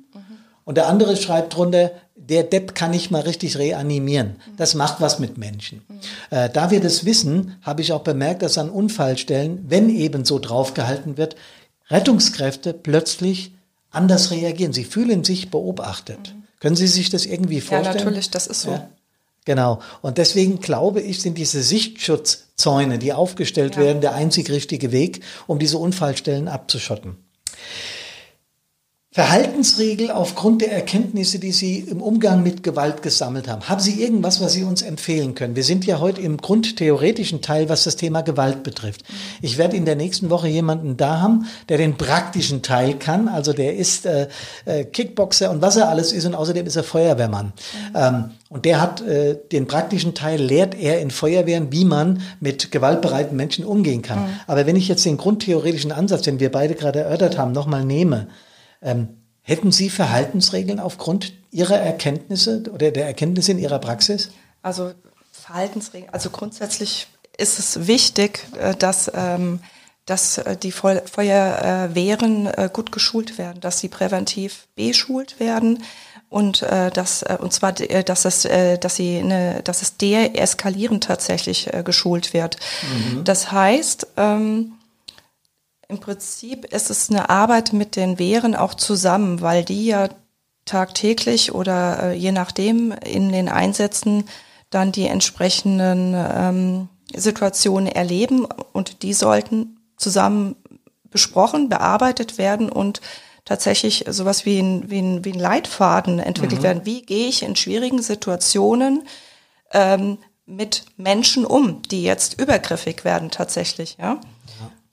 Und 0.65 0.75
der 0.75 0.87
andere 0.87 1.15
schreibt 1.15 1.55
drunter, 1.55 1.91
der 2.15 2.43
Depp 2.43 2.75
kann 2.75 2.91
nicht 2.91 3.11
mal 3.11 3.21
richtig 3.21 3.57
reanimieren. 3.57 4.37
Das 4.57 4.73
macht 4.73 4.99
was 4.99 5.19
mit 5.19 5.37
Menschen. 5.37 5.81
Äh, 6.31 6.49
da 6.49 6.71
wir 6.71 6.81
das 6.81 7.05
wissen, 7.05 7.55
habe 7.61 7.81
ich 7.81 7.93
auch 7.93 8.01
bemerkt, 8.01 8.41
dass 8.41 8.57
an 8.57 8.69
Unfallstellen, 8.69 9.65
wenn 9.67 9.89
eben 9.89 10.25
so 10.25 10.39
draufgehalten 10.39 11.17
wird, 11.17 11.35
Rettungskräfte 11.89 12.73
plötzlich 12.73 13.51
anders 13.91 14.31
reagieren. 14.31 14.73
Sie 14.73 14.85
fühlen 14.85 15.23
sich 15.23 15.51
beobachtet. 15.51 16.33
Mhm. 16.33 16.43
Können 16.59 16.75
Sie 16.75 16.87
sich 16.87 17.09
das 17.09 17.25
irgendwie 17.25 17.61
vorstellen? 17.61 17.97
Ja, 17.97 18.03
natürlich, 18.03 18.31
das 18.31 18.47
ist 18.47 18.63
so. 18.63 18.71
Ja. 18.71 18.89
Genau. 19.45 19.79
Und 20.01 20.17
deswegen 20.17 20.59
glaube 20.59 21.01
ich, 21.01 21.21
sind 21.21 21.37
diese 21.37 21.61
Sichtschutzzäune, 21.61 22.97
die 22.97 23.13
aufgestellt 23.13 23.75
ja. 23.75 23.81
werden, 23.83 24.01
der 24.01 24.15
einzig 24.15 24.49
richtige 24.49 24.91
Weg, 24.91 25.21
um 25.45 25.59
diese 25.59 25.77
Unfallstellen 25.77 26.47
abzuschotten. 26.47 27.17
Verhaltensregel 29.15 30.11
aufgrund 30.11 30.61
der 30.61 30.73
Erkenntnisse, 30.73 31.39
die 31.39 31.53
Sie 31.53 31.79
im 31.79 32.01
Umgang 32.01 32.43
mit 32.43 32.63
Gewalt 32.63 33.01
gesammelt 33.01 33.47
haben. 33.47 33.69
Haben 33.69 33.79
Sie 33.79 34.03
irgendwas, 34.03 34.41
was 34.41 34.51
Sie 34.51 34.65
uns 34.65 34.81
empfehlen 34.81 35.35
können? 35.35 35.55
Wir 35.55 35.63
sind 35.63 35.85
ja 35.85 36.01
heute 36.01 36.19
im 36.19 36.35
grundtheoretischen 36.35 37.41
Teil, 37.41 37.69
was 37.69 37.85
das 37.85 37.95
Thema 37.95 38.23
Gewalt 38.23 38.63
betrifft. 38.63 39.05
Ich 39.41 39.57
werde 39.57 39.77
in 39.77 39.85
der 39.85 39.95
nächsten 39.95 40.29
Woche 40.29 40.49
jemanden 40.49 40.97
da 40.97 41.21
haben, 41.21 41.45
der 41.69 41.77
den 41.77 41.95
praktischen 41.95 42.61
Teil 42.61 42.95
kann. 42.95 43.29
Also 43.29 43.53
der 43.53 43.77
ist 43.77 44.05
äh, 44.05 44.27
äh, 44.65 44.83
Kickboxer 44.83 45.49
und 45.49 45.61
was 45.61 45.77
er 45.77 45.87
alles 45.87 46.11
ist 46.11 46.25
und 46.25 46.35
außerdem 46.35 46.65
ist 46.65 46.75
er 46.75 46.83
Feuerwehrmann. 46.83 47.53
Mhm. 47.53 47.95
Ähm, 47.95 48.23
und 48.49 48.65
der 48.65 48.81
hat 48.81 48.99
äh, 48.99 49.37
den 49.49 49.65
praktischen 49.65 50.13
Teil, 50.13 50.41
lehrt 50.41 50.75
er 50.77 50.99
in 50.99 51.09
Feuerwehren, 51.09 51.71
wie 51.71 51.85
man 51.85 52.21
mit 52.41 52.69
gewaltbereiten 52.69 53.37
Menschen 53.37 53.63
umgehen 53.63 54.01
kann. 54.01 54.23
Mhm. 54.23 54.39
Aber 54.45 54.65
wenn 54.65 54.75
ich 54.75 54.89
jetzt 54.89 55.05
den 55.05 55.15
grundtheoretischen 55.15 55.93
Ansatz, 55.93 56.23
den 56.23 56.41
wir 56.41 56.51
beide 56.51 56.75
gerade 56.75 56.99
erörtert 56.99 57.37
haben, 57.37 57.53
nochmal 57.53 57.85
nehme, 57.85 58.27
ähm, 58.81 59.17
hätten 59.41 59.71
Sie 59.71 59.89
Verhaltensregeln 59.89 60.79
aufgrund 60.79 61.33
Ihrer 61.51 61.77
Erkenntnisse 61.77 62.63
oder 62.73 62.91
der 62.91 63.05
Erkenntnisse 63.05 63.51
in 63.51 63.59
Ihrer 63.59 63.79
Praxis? 63.79 64.31
Also 64.61 64.93
Verhaltensregeln, 65.31 66.11
also 66.11 66.31
grundsätzlich 66.31 67.07
ist 67.37 67.59
es 67.59 67.87
wichtig, 67.87 68.45
äh, 68.59 68.75
dass, 68.75 69.11
ähm, 69.13 69.59
dass 70.05 70.37
äh, 70.37 70.57
die 70.57 70.71
Feuerwehren 70.71 72.47
äh, 72.47 72.69
gut 72.71 72.91
geschult 72.91 73.37
werden, 73.37 73.59
dass 73.61 73.79
sie 73.79 73.89
präventiv 73.89 74.67
beschult 74.75 75.39
werden 75.39 75.83
und 76.29 76.63
dass 76.63 77.23
und 77.39 77.53
zwar 77.53 77.71
dass 77.71 78.25
es 78.25 78.47
dass 78.81 78.95
sie 78.95 79.19
eine, 79.19 79.61
dass 79.63 79.83
es 79.83 79.95
deeskalierend 79.95 81.03
tatsächlich 81.03 81.69
geschult 81.85 82.33
wird. 82.33 82.57
Mhm. 82.81 83.23
Das 83.23 83.51
heißt, 83.51 84.07
ähm, 84.17 84.73
im 85.87 85.99
Prinzip 85.99 86.65
ist 86.73 86.89
es 86.89 87.09
eine 87.09 87.29
Arbeit 87.29 87.73
mit 87.73 87.95
den 87.95 88.17
Wehren 88.19 88.55
auch 88.55 88.73
zusammen, 88.73 89.41
weil 89.41 89.63
die 89.63 89.85
ja 89.85 90.09
tagtäglich 90.65 91.53
oder 91.53 92.03
äh, 92.03 92.13
je 92.13 92.31
nachdem 92.31 92.91
in 92.91 93.31
den 93.31 93.49
Einsätzen 93.49 94.25
dann 94.71 94.91
die 94.91 95.05
entsprechenden 95.05 96.15
ähm, 96.15 96.89
Situationen 97.15 97.87
erleben 97.87 98.45
und 98.73 99.03
die 99.03 99.13
sollten 99.13 99.79
zusammen 99.95 100.55
besprochen, 101.11 101.69
bearbeitet 101.69 102.37
werden 102.37 102.69
und 102.69 102.99
tatsächlich 103.45 104.05
sowas 104.09 104.45
wie 104.45 104.59
ein, 104.59 104.89
wie 104.89 104.99
ein, 104.99 105.23
wie 105.23 105.33
ein 105.33 105.39
Leitfaden 105.39 106.19
entwickelt 106.19 106.61
mhm. 106.61 106.63
werden. 106.63 106.85
Wie 106.85 107.03
gehe 107.03 107.27
ich 107.27 107.43
in 107.43 107.55
schwierigen 107.55 108.01
Situationen 108.01 109.07
ähm, 109.71 110.17
mit 110.47 110.85
Menschen 110.97 111.45
um, 111.45 111.83
die 111.83 112.03
jetzt 112.03 112.39
übergriffig 112.39 113.05
werden 113.05 113.31
tatsächlich, 113.31 113.97
ja? 113.99 114.19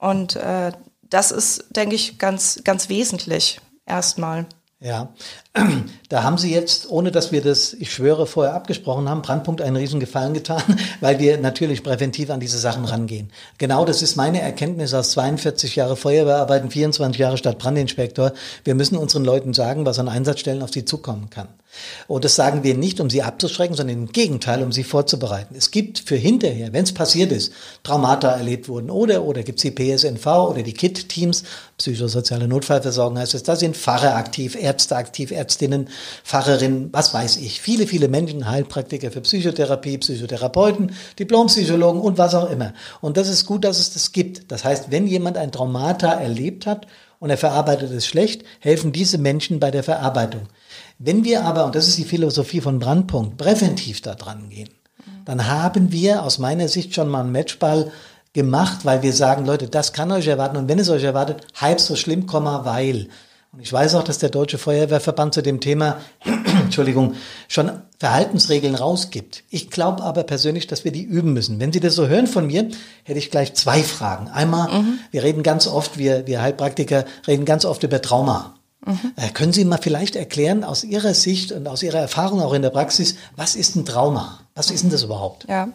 Und 0.03 0.35
äh, 0.35 0.73
das 1.03 1.31
ist, 1.31 1.67
denke 1.77 1.95
ich, 1.95 2.19
ganz, 2.19 2.62
ganz 2.65 2.88
wesentlich 2.88 3.61
erstmal. 3.87 4.47
Ja, 4.81 5.15
da 6.09 6.23
haben 6.23 6.38
Sie 6.38 6.51
jetzt, 6.51 6.91
ohne 6.91 7.11
dass 7.11 7.31
wir 7.31 7.43
das, 7.43 7.75
ich 7.75 7.93
schwöre, 7.93 8.27
vorher 8.27 8.55
abgesprochen 8.55 9.09
haben, 9.09 9.21
Brandpunkt 9.21 9.61
einen 9.61 9.77
riesen 9.77 10.01
Gefallen 10.01 10.33
getan, 10.33 10.62
weil 11.01 11.19
wir 11.19 11.37
natürlich 11.38 11.83
präventiv 11.83 12.31
an 12.31 12.41
diese 12.41 12.59
Sachen 12.59 12.85
rangehen. 12.85 13.31
Genau 13.59 13.85
das 13.85 14.01
ist 14.01 14.17
meine 14.17 14.41
Erkenntnis 14.41 14.95
aus 14.95 15.11
42 15.11 15.77
Jahre 15.77 15.97
Feuerwehrarbeiten, 15.97 16.71
24 16.71 17.19
Jahre 17.21 17.37
Stadtbrandinspektor. 17.37 18.33
Wir 18.65 18.75
müssen 18.75 18.97
unseren 18.97 19.25
Leuten 19.25 19.53
sagen, 19.53 19.85
was 19.85 19.99
an 19.99 20.09
Einsatzstellen 20.09 20.62
auf 20.62 20.73
sie 20.73 20.87
zukommen 20.87 21.29
kann. 21.29 21.49
Und 22.07 22.25
das 22.25 22.37
sagen 22.37 22.62
wir 22.65 22.75
nicht, 22.75 23.01
um 23.01 23.09
sie 23.09 23.23
abzuschrecken, 23.23 23.75
sondern 23.75 23.97
im 23.97 24.12
Gegenteil, 24.12 24.62
um 24.62 24.73
sie 24.73 24.85
vorzubereiten. 24.85 25.55
Es 25.57 25.71
gibt 25.71 26.01
für 26.01 26.17
hinterher, 26.17 26.73
wenn 26.73 26.85
es 26.85 26.93
passiert 26.93 27.33
ist, 27.33 27.53
Traumata 27.83 28.31
erlebt 28.31 28.69
wurden 28.69 28.91
oder, 28.91 29.25
oder 29.25 29.43
gibt 29.43 29.59
es 29.59 29.62
die 29.62 29.71
PSNV 29.71 30.27
oder 30.27 30.62
die 30.62 30.75
KIT-Teams, 30.75 31.45
psychosoziale 31.79 32.47
Notfallversorgung 32.47 33.19
heißt 33.19 33.35
es, 33.35 33.43
da 33.43 33.57
sind 33.57 33.77
Pfarrer 33.77 34.17
aktiv, 34.17 34.55
Ärzte 34.55 34.97
aktiv, 34.97 35.33
Ärztinnen, 35.42 35.88
Pfarrerinnen, 36.24 36.90
was 36.92 37.12
weiß 37.12 37.38
ich. 37.38 37.61
Viele, 37.61 37.88
viele 37.88 38.07
Menschen, 38.07 38.48
Heilpraktiker 38.48 39.11
für 39.11 39.20
Psychotherapie, 39.22 39.98
Psychotherapeuten, 39.98 40.92
Diplompsychologen 41.18 42.00
und 42.00 42.16
was 42.16 42.35
auch 42.37 42.48
immer. 42.48 42.72
Und 43.00 43.16
das 43.16 43.28
ist 43.28 43.44
gut, 43.44 43.64
dass 43.64 43.81
es 43.81 43.92
das 43.92 44.12
gibt. 44.12 44.52
Das 44.52 44.64
heißt, 44.64 44.90
wenn 44.90 45.09
jemand 45.09 45.37
ein 45.37 45.50
Traumata 45.50 46.12
erlebt 46.12 46.66
hat 46.66 46.87
und 47.18 47.31
er 47.31 47.38
verarbeitet 47.38 47.90
es 47.90 48.07
schlecht, 48.07 48.44
helfen 48.61 48.92
diese 48.92 49.18
Menschen 49.18 49.59
bei 49.59 49.72
der 49.72 49.83
Verarbeitung. 49.83 50.42
Wenn 50.98 51.24
wir 51.24 51.44
aber, 51.44 51.64
und 51.64 51.74
das 51.74 51.88
ist 51.88 51.98
die 51.98 52.05
Philosophie 52.05 52.61
von 52.61 52.78
Brandpunkt, 52.78 53.37
präventiv 53.37 54.00
da 54.00 54.14
dran 54.14 54.48
gehen, 54.48 54.68
dann 55.24 55.48
haben 55.48 55.90
wir 55.90 56.22
aus 56.22 56.38
meiner 56.38 56.68
Sicht 56.68 56.94
schon 56.94 57.09
mal 57.09 57.20
einen 57.20 57.33
Matchball 57.33 57.90
gemacht, 58.33 58.85
weil 58.85 59.02
wir 59.02 59.12
sagen, 59.12 59.44
Leute, 59.44 59.68
das 59.68 59.92
kann 59.92 60.12
euch 60.12 60.26
erwarten 60.26 60.57
und 60.57 60.68
wenn 60.68 60.78
es 60.78 60.88
euch 60.88 61.05
erwartet, 61.05 61.46
halb 61.55 61.81
so 61.81 61.96
schlimm, 61.96 62.26
weil. 62.28 63.09
Und 63.53 63.61
ich 63.61 63.71
weiß 63.71 63.97
auch, 63.97 64.03
dass 64.03 64.19
der 64.19 64.31
Deutsche 64.31 64.57
Feuerwehrverband 64.57 65.35
zu 65.35 65.43
dem 65.43 65.61
Thema, 65.61 66.01
Entschuldigung, 66.65 67.15
schon 67.49 67.71
Verhaltensregeln 67.99 68.75
rausgibt. 68.75 69.45
Ich 69.51 69.71
glaube 69.71 70.03
aber 70.03 70.23
persönlich, 70.23 70.67
dass 70.67 70.85
wir 70.85 70.93
die 70.93 71.03
üben 71.03 71.35
müssen. 71.35 71.61
Wenn 71.61 71.71
Sie 71.71 71.81
das 71.81 71.95
so 71.95 72.07
hören 72.07 72.27
von 72.27 72.47
mir, 72.47 72.69
hätte 73.05 73.19
ich 73.19 73.31
gleich 73.31 73.53
zwei 73.53 73.83
Fragen. 73.83 74.29
Einmal, 74.29 74.73
mhm. 74.73 74.99
wir 75.11 75.23
reden 75.23 75.43
ganz 75.43 75.67
oft, 75.67 75.99
wir, 75.99 76.27
wir 76.27 76.41
Heilpraktiker 76.41 77.05
reden 77.27 77.45
ganz 77.45 77.67
oft 77.67 77.83
über 77.83 78.01
Trauma. 78.01 78.55
Mhm. 78.87 79.12
Äh, 79.17 79.29
können 79.29 79.53
Sie 79.53 79.65
mal 79.67 79.79
vielleicht 79.79 80.17
erklären 80.17 80.65
aus 80.65 80.83
Ihrer 80.83 81.12
Sicht 81.12 81.53
und 81.53 81.69
aus 81.69 81.83
Ihrer 81.83 81.99
Erfahrung 82.01 82.41
auch 82.41 82.55
in 82.55 82.62
der 82.62 82.71
Praxis, 82.71 83.17
was 83.37 83.55
ist 83.55 83.77
ein 83.77 83.85
Trauma? 83.85 84.41
Was 84.55 84.71
ist 84.71 84.83
denn 84.83 84.91
das 84.91 85.03
überhaupt? 85.03 85.47
Ja. 85.49 85.69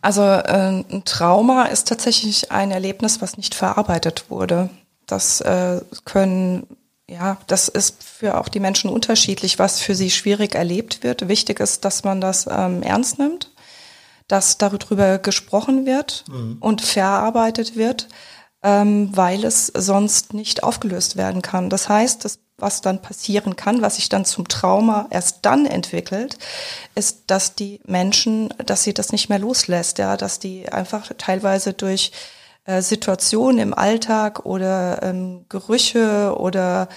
Also 0.00 0.22
äh, 0.22 0.82
ein 0.90 1.02
Trauma 1.04 1.64
ist 1.64 1.88
tatsächlich 1.88 2.52
ein 2.52 2.70
Erlebnis, 2.70 3.20
was 3.20 3.36
nicht 3.36 3.54
verarbeitet 3.54 4.26
wurde. 4.30 4.68
Das 5.06 5.40
äh, 5.40 5.80
können, 6.04 6.66
ja, 7.08 7.38
das 7.46 7.68
ist 7.68 8.02
für 8.02 8.38
auch 8.38 8.48
die 8.48 8.60
Menschen 8.60 8.90
unterschiedlich, 8.90 9.58
was 9.58 9.80
für 9.80 9.94
sie 9.94 10.10
schwierig 10.10 10.54
erlebt 10.54 11.02
wird. 11.02 11.28
Wichtig 11.28 11.60
ist, 11.60 11.84
dass 11.84 12.04
man 12.04 12.20
das 12.20 12.46
ähm, 12.50 12.82
ernst 12.82 13.18
nimmt, 13.18 13.50
dass 14.26 14.58
darüber 14.58 15.18
gesprochen 15.18 15.86
wird 15.86 16.24
mhm. 16.28 16.58
und 16.60 16.82
verarbeitet 16.82 17.76
wird 17.76 18.08
ähm, 18.62 19.10
weil 19.16 19.44
es 19.44 19.66
sonst 19.66 20.34
nicht 20.34 20.62
aufgelöst 20.62 21.16
werden 21.16 21.42
kann. 21.42 21.70
Das 21.70 21.88
heißt, 21.88 22.24
das, 22.24 22.40
was 22.56 22.80
dann 22.80 23.00
passieren 23.00 23.54
kann, 23.54 23.82
was 23.82 23.96
sich 23.96 24.08
dann 24.08 24.24
zum 24.24 24.48
Trauma 24.48 25.06
erst 25.10 25.38
dann 25.42 25.64
entwickelt, 25.64 26.38
ist, 26.96 27.22
dass 27.28 27.54
die 27.54 27.80
Menschen, 27.86 28.52
dass 28.64 28.82
sie 28.82 28.94
das 28.94 29.12
nicht 29.12 29.28
mehr 29.28 29.38
loslässt, 29.38 29.98
ja, 29.98 30.16
dass 30.16 30.40
die 30.40 30.68
einfach 30.68 31.08
teilweise 31.18 31.72
durch 31.72 32.10
äh, 32.68 32.82
Situationen 32.82 33.58
im 33.58 33.74
Alltag 33.74 34.44
oder 34.44 35.02
ähm, 35.02 35.46
Gerüche 35.48 36.34
oder 36.36 36.88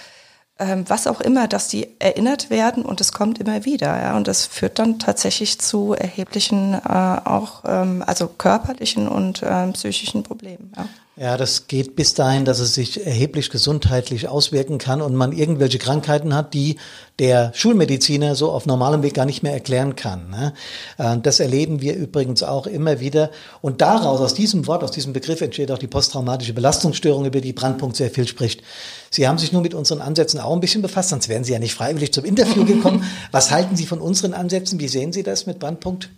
ähm, 0.58 0.84
was 0.86 1.06
auch 1.06 1.22
immer, 1.22 1.48
dass 1.48 1.68
die 1.68 1.88
erinnert 1.98 2.50
werden 2.50 2.84
und 2.84 3.00
es 3.00 3.12
kommt 3.12 3.38
immer 3.38 3.64
wieder. 3.64 4.00
Ja, 4.00 4.16
und 4.16 4.28
das 4.28 4.44
führt 4.44 4.78
dann 4.78 4.98
tatsächlich 4.98 5.58
zu 5.60 5.94
erheblichen, 5.94 6.74
äh, 6.74 6.78
auch 6.88 7.62
ähm, 7.66 8.04
also 8.06 8.28
körperlichen 8.28 9.08
und 9.08 9.42
ähm, 9.44 9.72
psychischen 9.72 10.22
Problemen. 10.22 10.72
Ja. 10.76 10.88
Ja, 11.14 11.36
das 11.36 11.66
geht 11.66 11.94
bis 11.94 12.14
dahin, 12.14 12.46
dass 12.46 12.58
es 12.58 12.74
sich 12.74 13.04
erheblich 13.04 13.50
gesundheitlich 13.50 14.28
auswirken 14.28 14.78
kann 14.78 15.02
und 15.02 15.14
man 15.14 15.32
irgendwelche 15.32 15.78
Krankheiten 15.78 16.34
hat, 16.34 16.54
die 16.54 16.76
der 17.18 17.52
Schulmediziner 17.54 18.34
so 18.34 18.50
auf 18.50 18.64
normalem 18.64 19.02
Weg 19.02 19.12
gar 19.12 19.26
nicht 19.26 19.42
mehr 19.42 19.52
erklären 19.52 19.94
kann. 19.94 20.30
Ne? 20.30 20.54
Äh, 20.96 21.18
das 21.18 21.38
erleben 21.38 21.82
wir 21.82 21.96
übrigens 21.96 22.42
auch 22.42 22.66
immer 22.66 23.00
wieder. 23.00 23.30
Und 23.60 23.82
daraus, 23.82 24.22
aus 24.22 24.32
diesem 24.32 24.66
Wort, 24.66 24.82
aus 24.82 24.90
diesem 24.90 25.12
Begriff 25.12 25.42
entsteht 25.42 25.70
auch 25.70 25.76
die 25.76 25.86
posttraumatische 25.86 26.54
Belastungsstörung, 26.54 27.26
über 27.26 27.42
die 27.42 27.52
Brandpunkt 27.52 27.96
sehr 27.96 28.10
viel 28.10 28.26
spricht. 28.26 28.62
Sie 29.10 29.28
haben 29.28 29.36
sich 29.36 29.52
nur 29.52 29.60
mit 29.60 29.74
unseren 29.74 30.00
Ansätzen 30.00 30.40
auch 30.40 30.54
ein 30.54 30.60
bisschen 30.60 30.80
befasst, 30.80 31.10
sonst 31.10 31.28
wären 31.28 31.44
Sie 31.44 31.52
ja 31.52 31.58
nicht 31.58 31.74
freiwillig 31.74 32.14
zum 32.14 32.24
Interview 32.24 32.64
gekommen. 32.64 33.04
Was 33.32 33.50
halten 33.50 33.76
Sie 33.76 33.84
von 33.84 34.00
unseren 34.00 34.32
Ansätzen? 34.32 34.80
Wie 34.80 34.88
sehen 34.88 35.12
Sie 35.12 35.22
das 35.22 35.44
mit 35.44 35.58
Brandpunkt? 35.58 36.08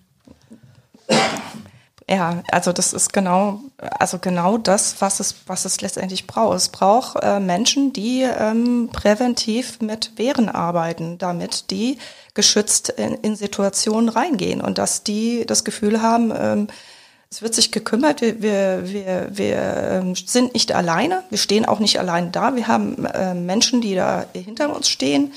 Ja, 2.08 2.42
also 2.52 2.72
das 2.72 2.92
ist 2.92 3.14
genau, 3.14 3.60
also 3.78 4.18
genau 4.18 4.58
das, 4.58 5.00
was 5.00 5.20
es, 5.20 5.36
was 5.46 5.64
es 5.64 5.80
letztendlich 5.80 6.26
braucht. 6.26 6.56
Es 6.56 6.68
braucht 6.68 7.22
äh, 7.22 7.40
Menschen, 7.40 7.94
die 7.94 8.22
ähm, 8.22 8.90
präventiv 8.92 9.80
mit 9.80 10.12
Wehren 10.16 10.50
arbeiten, 10.50 11.16
damit 11.16 11.70
die 11.70 11.96
geschützt 12.34 12.90
in, 12.90 13.14
in 13.14 13.36
Situationen 13.36 14.10
reingehen 14.10 14.60
und 14.60 14.76
dass 14.76 15.02
die 15.02 15.46
das 15.46 15.64
Gefühl 15.64 16.02
haben, 16.02 16.30
ähm, 16.36 16.66
es 17.30 17.40
wird 17.40 17.54
sich 17.54 17.72
gekümmert, 17.72 18.20
wir, 18.20 18.42
wir, 18.42 18.82
wir, 18.84 19.28
wir 19.32 19.56
ähm, 19.56 20.14
sind 20.14 20.52
nicht 20.52 20.72
alleine, 20.72 21.24
wir 21.30 21.38
stehen 21.38 21.64
auch 21.64 21.80
nicht 21.80 21.98
allein 21.98 22.32
da, 22.32 22.54
wir 22.54 22.68
haben 22.68 23.06
äh, 23.06 23.34
Menschen, 23.34 23.80
die 23.80 23.94
da 23.94 24.26
hinter 24.34 24.76
uns 24.76 24.88
stehen 24.88 25.32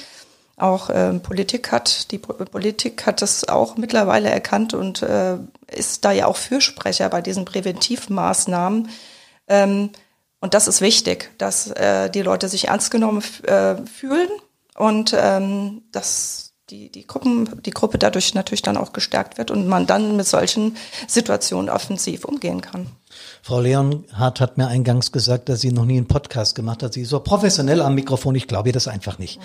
auch 0.58 0.90
ähm, 0.92 1.22
Politik 1.22 1.72
hat, 1.72 2.12
die 2.12 2.18
Politik 2.18 3.06
hat 3.06 3.22
das 3.22 3.48
auch 3.48 3.78
mittlerweile 3.78 4.30
erkannt 4.30 4.74
und 4.74 5.04
äh, 5.04 5.38
ist 5.68 6.04
da 6.04 6.12
ja 6.12 6.26
auch 6.26 6.36
Fürsprecher 6.36 7.08
bei 7.10 7.22
diesen 7.22 7.46
Präventivmaßnahmen. 7.46 8.90
Ähm, 9.48 9.92
und 10.40 10.54
das 10.56 10.68
ist 10.68 10.82
wichtig, 10.82 11.32
dass 11.38 11.68
äh, 11.72 12.10
die 12.10 12.24
Leute 12.24 12.50
sich 12.50 12.68
ernst 12.68 12.90
genommen 12.90 13.24
äh, 13.44 13.76
fühlen 13.86 14.30
und 14.76 15.16
ähm, 15.16 15.84
dass 15.92 16.54
die, 16.70 16.92
die, 16.92 17.06
Gruppen, 17.06 17.62
die 17.64 17.72
Gruppe 17.72 17.98
dadurch 17.98 18.34
natürlich 18.34 18.62
dann 18.62 18.78
auch 18.78 18.94
gestärkt 18.94 19.38
wird 19.38 19.52
und 19.52 19.68
man 19.68 19.86
dann 19.88 20.18
mit 20.18 20.28
solchen 20.28 20.76
Situationen 21.08 21.70
offensiv 21.70 22.26
umgehen 22.26 22.62
kann. 22.62 22.88
Frau 23.42 23.60
Leonhardt 23.60 24.42
hat 24.42 24.58
mir 24.58 24.68
eingangs 24.68 25.12
gesagt, 25.12 25.50
dass 25.50 25.62
sie 25.62 25.72
noch 25.72 25.86
nie 25.86 25.98
einen 25.98 26.08
Podcast 26.08 26.56
gemacht 26.56 26.84
hat. 26.84 26.94
Sie 26.94 27.02
ist 27.02 27.10
so 27.10 27.20
professionell 27.20 27.82
am 27.82 27.96
Mikrofon. 27.96 28.36
Ich 28.36 28.48
glaube 28.48 28.70
ihr 28.70 28.74
das 28.74 28.88
einfach 28.88 29.20
nicht. 29.20 29.40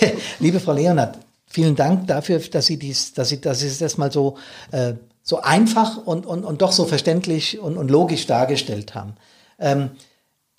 Liebe 0.40 0.60
Frau 0.60 0.72
Leonhardt, 0.72 1.18
vielen 1.46 1.76
Dank 1.76 2.06
dafür, 2.06 2.38
dass 2.38 2.66
Sie 2.66 2.78
dies, 2.78 3.14
dass 3.14 3.28
Sie, 3.28 3.40
dass 3.40 3.60
Sie 3.60 3.78
das 3.78 3.98
mal 3.98 4.12
so, 4.12 4.36
äh, 4.72 4.94
so 5.22 5.40
einfach 5.40 5.96
und, 6.06 6.26
und, 6.26 6.44
und 6.44 6.62
doch 6.62 6.72
so 6.72 6.84
verständlich 6.84 7.58
und, 7.58 7.76
und 7.76 7.90
logisch 7.90 8.26
dargestellt 8.26 8.94
haben. 8.94 9.14
Ähm, 9.58 9.90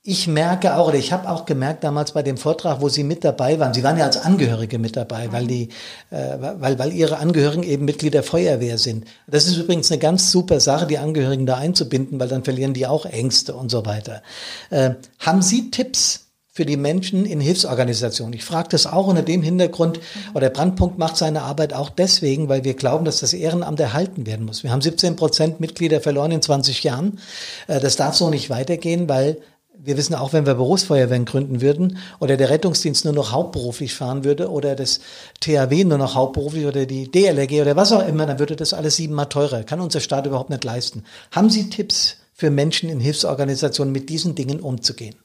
ich 0.09 0.25
merke 0.25 0.77
auch, 0.77 0.87
oder 0.87 0.95
ich 0.95 1.11
habe 1.11 1.29
auch 1.29 1.45
gemerkt 1.45 1.83
damals 1.83 2.13
bei 2.13 2.23
dem 2.23 2.37
Vortrag, 2.37 2.79
wo 2.79 2.87
Sie 2.87 3.03
mit 3.03 3.25
dabei 3.25 3.59
waren, 3.59 3.73
Sie 3.73 3.83
waren 3.83 3.97
ja 3.97 4.05
als 4.05 4.15
Angehörige 4.15 4.79
mit 4.79 4.95
dabei, 4.95 5.33
weil, 5.33 5.47
die, 5.47 5.67
äh, 6.11 6.37
weil, 6.39 6.79
weil 6.79 6.93
Ihre 6.93 7.17
Angehörigen 7.17 7.63
eben 7.63 7.83
Mitglied 7.83 8.13
der 8.13 8.23
Feuerwehr 8.23 8.77
sind. 8.77 9.03
Das 9.27 9.47
ist 9.47 9.57
übrigens 9.57 9.91
eine 9.91 9.99
ganz 9.99 10.31
super 10.31 10.61
Sache, 10.61 10.87
die 10.87 10.97
Angehörigen 10.97 11.45
da 11.45 11.57
einzubinden, 11.57 12.21
weil 12.21 12.29
dann 12.29 12.45
verlieren 12.45 12.73
die 12.73 12.87
auch 12.87 13.05
Ängste 13.05 13.53
und 13.53 13.69
so 13.69 13.85
weiter. 13.85 14.21
Äh, 14.69 14.91
haben 15.19 15.41
Sie 15.41 15.71
Tipps 15.71 16.27
für 16.53 16.65
die 16.65 16.77
Menschen 16.77 17.25
in 17.25 17.41
Hilfsorganisationen. 17.41 18.33
Ich 18.33 18.45
frage 18.45 18.69
das 18.69 18.87
auch 18.87 19.07
unter 19.07 19.23
dem 19.23 19.41
Hintergrund, 19.41 19.99
oder 20.33 20.49
Brandpunkt 20.49 20.97
macht 20.97 21.17
seine 21.17 21.41
Arbeit 21.41 21.73
auch 21.73 21.89
deswegen, 21.89 22.47
weil 22.47 22.63
wir 22.63 22.75
glauben, 22.75 23.03
dass 23.03 23.19
das 23.19 23.33
Ehrenamt 23.33 23.81
erhalten 23.81 24.25
werden 24.25 24.45
muss. 24.45 24.63
Wir 24.63 24.71
haben 24.71 24.81
17 24.81 25.17
Prozent 25.17 25.59
Mitglieder 25.59 25.99
verloren 25.99 26.31
in 26.31 26.41
20 26.41 26.81
Jahren. 26.83 27.19
Äh, 27.67 27.81
das 27.81 27.97
darf 27.97 28.15
so 28.15 28.29
nicht 28.29 28.49
weitergehen, 28.49 29.09
weil 29.09 29.41
wir 29.79 29.97
wissen 29.97 30.15
auch, 30.15 30.33
wenn 30.33 30.45
wir 30.45 30.55
Berufsfeuerwehren 30.55 31.25
gründen 31.25 31.61
würden 31.61 31.97
oder 32.19 32.37
der 32.37 32.49
Rettungsdienst 32.49 33.05
nur 33.05 33.13
noch 33.13 33.31
hauptberuflich 33.31 33.93
fahren 33.93 34.23
würde 34.23 34.49
oder 34.49 34.75
das 34.75 34.99
THW 35.39 35.83
nur 35.85 35.97
noch 35.97 36.15
hauptberuflich 36.15 36.65
oder 36.65 36.85
die 36.85 37.09
DLRG 37.11 37.61
oder 37.61 37.75
was 37.75 37.91
auch 37.91 38.05
immer, 38.07 38.25
dann 38.25 38.39
würde 38.39 38.55
das 38.55 38.73
alles 38.73 38.95
siebenmal 38.95 39.27
teurer. 39.27 39.63
Kann 39.63 39.79
unser 39.79 39.99
Staat 39.99 40.25
überhaupt 40.25 40.49
nicht 40.49 40.63
leisten. 40.63 41.03
Haben 41.31 41.49
Sie 41.49 41.69
Tipps 41.69 42.17
für 42.33 42.49
Menschen 42.49 42.89
in 42.89 42.99
Hilfsorganisationen, 42.99 43.91
mit 43.91 44.09
diesen 44.09 44.35
Dingen 44.35 44.59
umzugehen? 44.59 45.15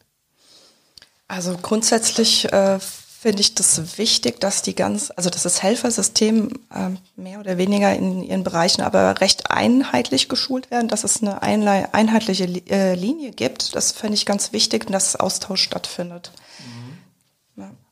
Also 1.28 1.56
grundsätzlich 1.60 2.52
äh, 2.52 2.78
finde 3.22 3.40
ich 3.40 3.54
das 3.54 3.98
wichtig, 3.98 4.40
dass 4.40 4.62
die 4.62 4.74
ganz, 4.74 5.12
also 5.14 5.30
dass 5.30 5.44
das 5.44 5.62
Helfersystem 5.62 6.48
äh, 6.74 6.88
mehr 7.14 7.38
oder 7.38 7.56
weniger 7.56 7.94
in 7.94 8.24
ihren 8.24 8.42
Bereichen 8.42 8.82
aber 8.82 9.20
recht 9.20 9.48
einheitlich 9.48 10.28
geschult 10.28 10.72
werden, 10.72 10.88
dass 10.88 11.04
es 11.04 11.22
eine 11.22 11.40
einheitliche 11.94 12.48
äh, 12.68 12.94
Linie 12.94 13.30
gibt. 13.30 13.76
Das 13.76 13.92
finde 13.92 14.14
ich 14.14 14.26
ganz 14.26 14.52
wichtig 14.52 14.90
dass 14.90 15.14
Austausch 15.14 15.62
stattfindet. 15.62 16.32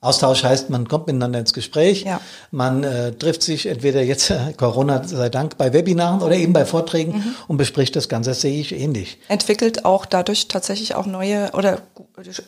Austausch 0.02 0.44
heißt, 0.44 0.70
man 0.70 0.88
kommt 0.88 1.08
miteinander 1.08 1.40
ins 1.40 1.52
Gespräch, 1.52 2.04
ja. 2.04 2.22
man 2.50 2.84
äh, 2.84 3.12
trifft 3.12 3.42
sich 3.42 3.66
entweder 3.66 4.02
jetzt 4.02 4.30
äh, 4.30 4.54
Corona 4.56 5.06
sei 5.06 5.28
Dank 5.28 5.58
bei 5.58 5.74
Webinaren 5.74 6.22
oder 6.22 6.36
eben 6.36 6.54
bei 6.54 6.64
Vorträgen 6.64 7.18
mhm. 7.18 7.34
und 7.48 7.58
bespricht 7.58 7.94
das 7.96 8.08
Ganze, 8.08 8.30
das 8.30 8.40
sehe 8.40 8.58
ich 8.58 8.72
ähnlich. 8.72 9.18
Entwickelt 9.28 9.84
auch 9.84 10.06
dadurch 10.06 10.48
tatsächlich 10.48 10.94
auch 10.94 11.04
neue 11.04 11.50
oder 11.52 11.82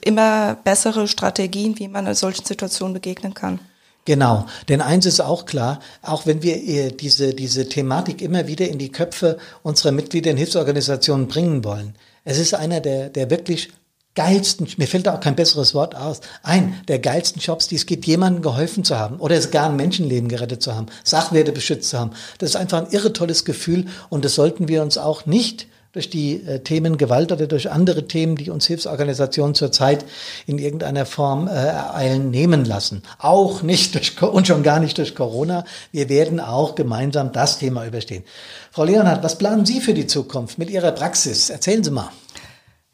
immer 0.00 0.56
bessere 0.64 1.06
Strategien, 1.08 1.78
wie 1.78 1.88
man 1.88 2.06
in 2.06 2.14
solchen 2.14 2.46
Situationen 2.46 2.94
begegnen 2.94 3.34
kann. 3.34 3.60
Genau, 4.06 4.46
denn 4.70 4.80
eins 4.80 5.04
ist 5.04 5.20
auch 5.20 5.44
klar, 5.44 5.78
auch 6.00 6.24
wenn 6.24 6.42
wir 6.42 6.56
äh, 6.56 6.90
diese, 6.90 7.34
diese 7.34 7.68
Thematik 7.68 8.22
immer 8.22 8.46
wieder 8.46 8.66
in 8.66 8.78
die 8.78 8.90
Köpfe 8.90 9.36
unserer 9.62 9.92
Mitglieder 9.92 10.30
in 10.30 10.38
Hilfsorganisationen 10.38 11.28
bringen 11.28 11.62
wollen, 11.64 11.94
es 12.24 12.38
ist 12.38 12.54
einer 12.54 12.80
der, 12.80 13.10
der 13.10 13.30
wirklich 13.30 13.70
geilsten, 14.14 14.68
mir 14.76 14.86
fällt 14.86 15.06
da 15.06 15.14
auch 15.14 15.20
kein 15.20 15.36
besseres 15.36 15.74
Wort 15.74 15.94
aus, 15.94 16.20
ein 16.42 16.80
der 16.88 16.98
geilsten 16.98 17.40
Jobs, 17.40 17.68
die 17.68 17.76
es 17.76 17.86
gibt, 17.86 18.06
jemandem 18.06 18.42
geholfen 18.42 18.84
zu 18.84 18.98
haben 18.98 19.16
oder 19.16 19.38
gar 19.46 19.70
ein 19.70 19.76
Menschenleben 19.76 20.28
gerettet 20.28 20.62
zu 20.62 20.74
haben, 20.74 20.86
Sachwerte 21.02 21.52
beschützt 21.52 21.90
zu 21.90 21.98
haben. 21.98 22.12
Das 22.38 22.50
ist 22.50 22.56
einfach 22.56 22.78
ein 22.78 22.90
irre 22.90 23.12
tolles 23.12 23.44
Gefühl 23.44 23.86
und 24.10 24.24
das 24.24 24.34
sollten 24.34 24.68
wir 24.68 24.82
uns 24.82 24.98
auch 24.98 25.26
nicht 25.26 25.66
durch 25.92 26.08
die 26.08 26.42
äh, 26.46 26.60
Themen 26.60 26.96
Gewalt 26.96 27.32
oder 27.32 27.46
durch 27.46 27.70
andere 27.70 28.06
Themen, 28.08 28.36
die 28.36 28.50
uns 28.50 28.66
Hilfsorganisationen 28.66 29.54
zurzeit 29.54 30.04
in 30.46 30.58
irgendeiner 30.58 31.04
Form 31.04 31.48
äh, 31.48 31.50
ereilen, 31.50 32.30
nehmen 32.30 32.64
lassen. 32.64 33.02
Auch 33.18 33.62
nicht 33.62 33.94
durch 33.94 34.20
und 34.22 34.46
schon 34.46 34.62
gar 34.62 34.80
nicht 34.80 34.96
durch 34.96 35.14
Corona. 35.14 35.64
Wir 35.90 36.08
werden 36.08 36.40
auch 36.40 36.74
gemeinsam 36.74 37.32
das 37.32 37.58
Thema 37.58 37.86
überstehen. 37.86 38.24
Frau 38.70 38.84
Leonhardt, 38.84 39.22
was 39.22 39.36
planen 39.36 39.66
Sie 39.66 39.80
für 39.80 39.94
die 39.94 40.06
Zukunft 40.06 40.58
mit 40.58 40.70
Ihrer 40.70 40.92
Praxis? 40.92 41.50
Erzählen 41.50 41.84
Sie 41.84 41.90
mal. 41.90 42.10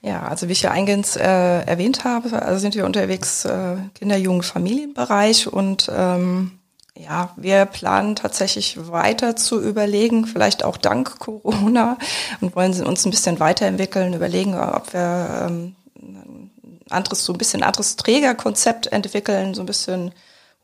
Ja, 0.00 0.22
also 0.22 0.46
wie 0.46 0.52
ich 0.52 0.62
ja 0.62 0.70
eingangs 0.70 1.16
äh, 1.16 1.22
erwähnt 1.22 2.04
habe, 2.04 2.40
also 2.42 2.61
sind 2.61 2.76
wir 2.76 2.87
unterwegs 2.87 3.44
äh, 3.44 3.76
Kinder-, 3.94 4.16
Jugend-, 4.16 4.44
Familienbereich 4.44 5.52
und 5.52 5.90
ähm, 5.92 6.52
ja, 6.96 7.32
wir 7.37 7.64
planen 7.66 8.16
tatsächlich 8.16 8.90
weiter 8.90 9.37
zu 9.37 9.61
überlegen, 9.61 10.26
vielleicht 10.26 10.64
auch 10.64 10.76
dank 10.76 11.18
Corona 11.18 11.96
und 12.40 12.54
wollen 12.54 12.80
uns 12.84 13.04
ein 13.04 13.11
bisschen 13.11 13.40
weiterentwickeln, 13.40 14.14
überlegen, 14.14 14.54
ob 14.58 14.92
wir 14.92 15.46
ähm, 15.48 15.76
ein 15.96 16.50
anderes, 16.90 17.24
so 17.24 17.32
ein 17.32 17.38
bisschen 17.38 17.64
anderes 17.64 17.96
Trägerkonzept 17.96 18.88
entwickeln, 18.88 19.54
so 19.54 19.62
ein 19.62 19.66
bisschen 19.66 20.12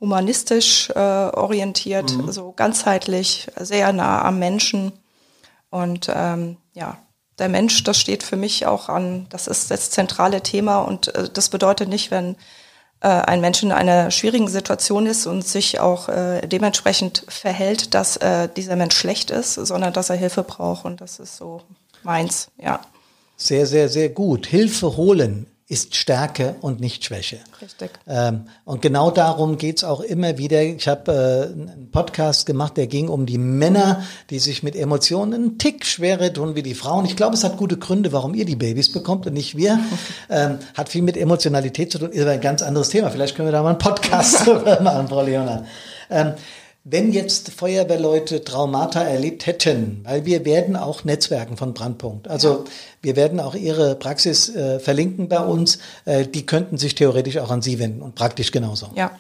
humanistisch 0.01 0.91
äh, 0.91 0.99
orientiert, 0.99 2.17
mhm. 2.17 2.31
so 2.31 2.53
ganzheitlich, 2.53 3.49
sehr 3.57 3.93
nah 3.93 4.23
am 4.23 4.39
Menschen 4.39 4.93
und 5.71 6.11
ähm, 6.15 6.57
ja, 6.73 6.99
der 7.39 7.49
Mensch, 7.49 7.83
das 7.85 7.99
steht 7.99 8.23
für 8.23 8.37
mich 8.37 8.67
auch 8.67 8.89
an, 8.89 9.27
das 9.31 9.47
ist 9.47 9.71
das 9.71 9.91
zentrale 9.91 10.43
Thema 10.43 10.79
und 10.79 11.15
äh, 11.15 11.29
das 11.33 11.49
bedeutet 11.49 11.89
nicht, 11.89 12.11
wenn 12.11 12.37
äh, 13.01 13.09
ein 13.09 13.41
Mensch 13.41 13.63
in 13.63 13.73
einer 13.73 14.11
schwierigen 14.11 14.49
Situation 14.49 15.07
ist 15.07 15.27
und 15.27 15.47
sich 15.47 15.81
auch 15.81 16.09
äh, 16.09 16.47
dementsprechend 16.47 17.25
verhält, 17.29 17.95
dass 17.95 18.17
äh, 18.17 18.49
dieser 18.57 18.77
Mensch 18.77 18.97
schlecht 18.97 19.31
ist, 19.31 19.55
sondern 19.55 19.93
dass 19.93 20.11
er 20.11 20.17
Hilfe 20.17 20.43
braucht 20.43 20.85
und 20.85 21.01
das 21.01 21.19
ist 21.19 21.37
so 21.37 21.63
meins, 22.03 22.49
ja. 22.57 22.81
Sehr, 23.37 23.67
sehr, 23.67 23.89
sehr 23.89 24.11
gut. 24.11 24.47
Hilfe 24.47 24.97
holen 24.97 25.47
ist 25.67 25.97
Stärke 25.97 26.57
und 26.61 26.81
nicht 26.81 27.05
Schwäche. 27.05 27.39
Richtig. 27.63 27.91
Ähm, 28.07 28.49
und 28.67 28.83
genau 28.83 29.11
darum 29.11 29.57
geht's 29.57 29.83
auch 29.83 30.01
immer 30.01 30.37
wieder. 30.37 30.63
Ich 30.63 30.87
habe 30.87 31.11
äh, 31.11 31.53
einen 31.53 31.91
Podcast 31.91 32.45
gemacht, 32.45 32.77
der 32.77 32.87
ging 32.87 33.09
um 33.09 33.25
die 33.25 33.39
Männer, 33.39 34.05
die 34.29 34.41
sich 34.41 34.63
mit 34.63 34.77
Emotionen 34.77 35.33
einen 35.33 35.59
Tick 35.59 35.87
schwerer 35.87 36.31
tun 36.31 36.55
wie 36.55 36.63
die 36.63 36.75
Frauen. 36.75 37.07
Ich 37.07 37.17
glaube, 37.17 37.35
es 37.35 37.45
hat 37.45 37.57
gute 37.57 37.79
Gründe, 37.79 38.13
warum 38.13 38.35
ihr 38.35 38.45
die 38.45 38.57
Babys 38.57 38.93
bekommt 38.93 39.27
und 39.27 39.33
nicht 39.33 39.57
wir. 39.57 39.79
Ähm, 40.31 40.59
hat 40.75 40.89
viel 40.89 41.03
mit 41.03 41.17
Emotionalität 41.17 41.93
zu 41.93 41.99
tun, 41.99 42.11
ist 42.11 42.23
aber 42.23 42.31
ein 42.31 42.41
ganz 42.41 42.63
anderes 42.63 42.89
Thema. 42.89 43.11
Vielleicht 43.11 43.37
können 43.37 43.49
wir 43.49 43.53
da 43.53 43.63
mal 43.63 43.71
einen 43.71 43.79
Podcast 43.79 44.47
machen, 44.81 45.09
Frau 45.09 45.23
Leonard. 45.23 45.67
Ähm, 46.11 46.33
wenn 46.85 47.13
jetzt 47.13 47.51
Feuerwehrleute 47.51 48.45
Traumata 48.45 49.03
erlebt 49.03 49.47
hätten, 49.47 50.03
weil 50.05 50.27
wir 50.27 50.45
werden 50.45 50.77
auch 50.77 51.05
Netzwerken 51.05 51.57
von 51.57 51.73
Brandpunkt. 51.73 52.29
Also 52.29 52.65
wir 53.01 53.17
werden 53.17 53.41
auch 53.41 53.55
ihre 53.55 53.95
Praxis 53.95 54.55
äh, 54.55 54.79
verlinken 54.79 55.29
bei 55.29 55.41
uns. 55.41 55.79
Äh, 56.05 56.27
die 56.27 56.45
könnten 56.45 56.77
sich 56.77 56.95
theoretisch 56.95 57.39
auch 57.39 57.51
an 57.51 57.63
Sie 57.63 57.79
wenden 57.79 58.03
und 58.03 58.15
praktisch 58.15 58.53
genauso. 58.53 58.91
Ja. 58.95 59.13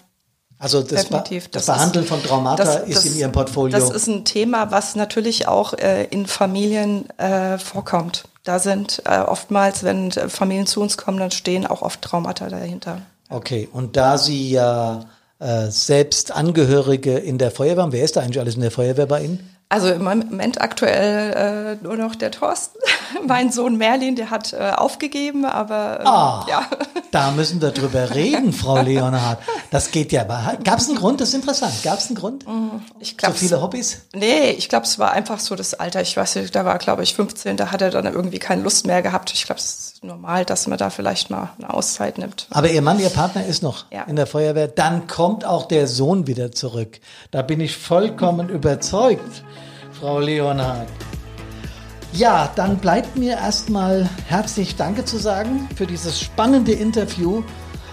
Also 0.58 0.82
das, 0.82 1.08
Definitiv. 1.08 1.48
das, 1.48 1.66
das 1.66 1.76
Behandeln 1.76 2.04
ist, 2.04 2.08
von 2.10 2.22
Traumata 2.22 2.64
das, 2.64 2.86
ist 2.86 3.06
in 3.06 3.16
Ihrem 3.16 3.32
Portfolio. 3.32 3.76
Das 3.76 3.90
ist 3.90 4.06
ein 4.08 4.24
Thema, 4.24 4.70
was 4.70 4.94
natürlich 4.94 5.48
auch 5.48 5.72
äh, 5.72 6.04
in 6.04 6.26
Familien 6.26 7.08
äh, 7.18 7.58
vorkommt. 7.58 8.24
Da 8.44 8.58
sind 8.58 9.02
äh, 9.06 9.20
oftmals, 9.20 9.84
wenn 9.84 10.12
Familien 10.12 10.66
zu 10.66 10.82
uns 10.82 10.98
kommen, 10.98 11.18
dann 11.18 11.30
stehen 11.30 11.66
auch 11.66 11.80
oft 11.80 12.02
Traumata 12.02 12.48
dahinter. 12.48 13.00
Okay, 13.30 13.68
und 13.72 13.96
da 13.96 14.18
Sie 14.18 14.50
ja 14.50 15.06
äh, 15.38 15.70
selbst 15.70 16.32
Angehörige 16.32 17.18
in 17.18 17.38
der 17.38 17.50
Feuerwehr 17.50 17.82
haben, 17.82 17.92
wer 17.92 18.04
ist 18.04 18.16
da 18.16 18.20
eigentlich 18.20 18.40
alles 18.40 18.54
in 18.54 18.60
der 18.60 18.70
Feuerwehr 18.70 19.06
bei 19.06 19.24
Ihnen? 19.24 19.50
Also 19.68 19.88
im 19.88 20.04
Moment 20.04 20.60
aktuell 20.60 21.78
äh, 21.80 21.84
nur 21.84 21.96
noch 21.96 22.14
der 22.14 22.30
Thorsten. 22.30 22.78
mein 23.26 23.50
Sohn 23.50 23.76
Merlin, 23.76 24.14
der 24.14 24.30
hat 24.30 24.52
äh, 24.52 24.70
aufgegeben, 24.70 25.44
aber 25.44 26.00
äh, 26.00 26.04
ah, 26.04 26.46
ja. 26.48 26.66
Da 27.10 27.30
müssen 27.30 27.62
wir 27.62 27.70
drüber 27.70 28.14
reden, 28.14 28.52
Frau 28.52 28.80
Leonhardt. 28.80 29.38
Das 29.70 29.92
geht 29.92 30.10
ja. 30.10 30.24
Gab 30.24 30.78
es 30.78 30.88
einen 30.88 30.98
Grund? 30.98 31.20
Das 31.20 31.28
ist 31.28 31.34
interessant. 31.34 31.72
Gab 31.84 31.98
es 31.98 32.06
einen 32.06 32.16
Grund? 32.16 32.46
Mm, 32.46 32.82
ich 32.98 33.16
glaub, 33.16 33.32
so 33.32 33.38
viele 33.38 33.62
Hobbys? 33.62 34.02
Nee, 34.12 34.50
ich 34.50 34.68
glaube, 34.68 34.84
es 34.84 34.98
war 34.98 35.12
einfach 35.12 35.38
so 35.38 35.54
das 35.54 35.74
Alter. 35.74 36.02
Ich 36.02 36.16
weiß 36.16 36.36
nicht, 36.36 36.54
da 36.54 36.64
war, 36.64 36.78
glaube 36.78 37.04
ich, 37.04 37.14
15, 37.14 37.56
da 37.56 37.70
hat 37.70 37.82
er 37.82 37.90
dann 37.90 38.06
irgendwie 38.06 38.40
keine 38.40 38.62
Lust 38.62 38.86
mehr 38.86 39.00
gehabt. 39.00 39.32
Ich 39.32 39.44
glaube, 39.44 39.60
es 39.60 39.64
ist 39.66 39.93
normal, 40.04 40.44
dass 40.44 40.66
man 40.66 40.78
da 40.78 40.90
vielleicht 40.90 41.30
mal 41.30 41.50
eine 41.58 41.72
Auszeit 41.72 42.18
nimmt. 42.18 42.46
Aber 42.50 42.70
Ihr 42.70 42.82
Mann, 42.82 42.98
Ihr 42.98 43.10
Partner 43.10 43.44
ist 43.44 43.62
noch 43.62 43.86
ja. 43.90 44.02
in 44.04 44.16
der 44.16 44.26
Feuerwehr. 44.26 44.68
Dann 44.68 45.06
kommt 45.06 45.44
auch 45.44 45.66
der 45.66 45.86
Sohn 45.86 46.26
wieder 46.26 46.52
zurück. 46.52 47.00
Da 47.30 47.42
bin 47.42 47.60
ich 47.60 47.76
vollkommen 47.76 48.48
überzeugt. 48.48 49.42
Frau 49.98 50.20
Leonhardt. 50.20 50.88
Ja, 52.12 52.50
dann 52.54 52.78
bleibt 52.78 53.16
mir 53.16 53.32
erstmal 53.32 54.08
herzlich 54.28 54.76
Danke 54.76 55.04
zu 55.04 55.18
sagen 55.18 55.68
für 55.74 55.86
dieses 55.86 56.20
spannende 56.20 56.72
Interview. 56.72 57.42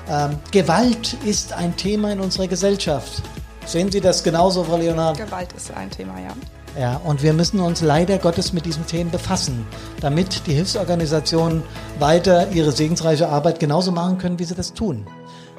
Ähm, 0.07 0.37
Gewalt 0.51 1.17
ist 1.25 1.53
ein 1.53 1.75
Thema 1.75 2.11
in 2.11 2.19
unserer 2.19 2.47
Gesellschaft. 2.47 3.23
Sehen 3.65 3.91
Sie 3.91 4.01
das 4.01 4.23
genauso, 4.23 4.63
Frau 4.63 4.77
Leonhardt? 4.77 5.17
Gewalt 5.17 5.53
ist 5.53 5.71
ein 5.73 5.89
Thema, 5.89 6.19
ja. 6.19 6.35
Ja, 6.79 7.01
und 7.03 7.21
wir 7.21 7.33
müssen 7.33 7.59
uns 7.59 7.81
leider 7.81 8.17
Gottes 8.17 8.53
mit 8.53 8.65
diesen 8.65 8.87
Themen 8.87 9.11
befassen, 9.11 9.65
damit 9.99 10.47
die 10.47 10.53
Hilfsorganisationen 10.53 11.63
weiter 11.99 12.49
ihre 12.51 12.71
segensreiche 12.71 13.27
Arbeit 13.27 13.59
genauso 13.59 13.91
machen 13.91 14.17
können, 14.17 14.39
wie 14.39 14.45
sie 14.45 14.55
das 14.55 14.73
tun. 14.73 15.05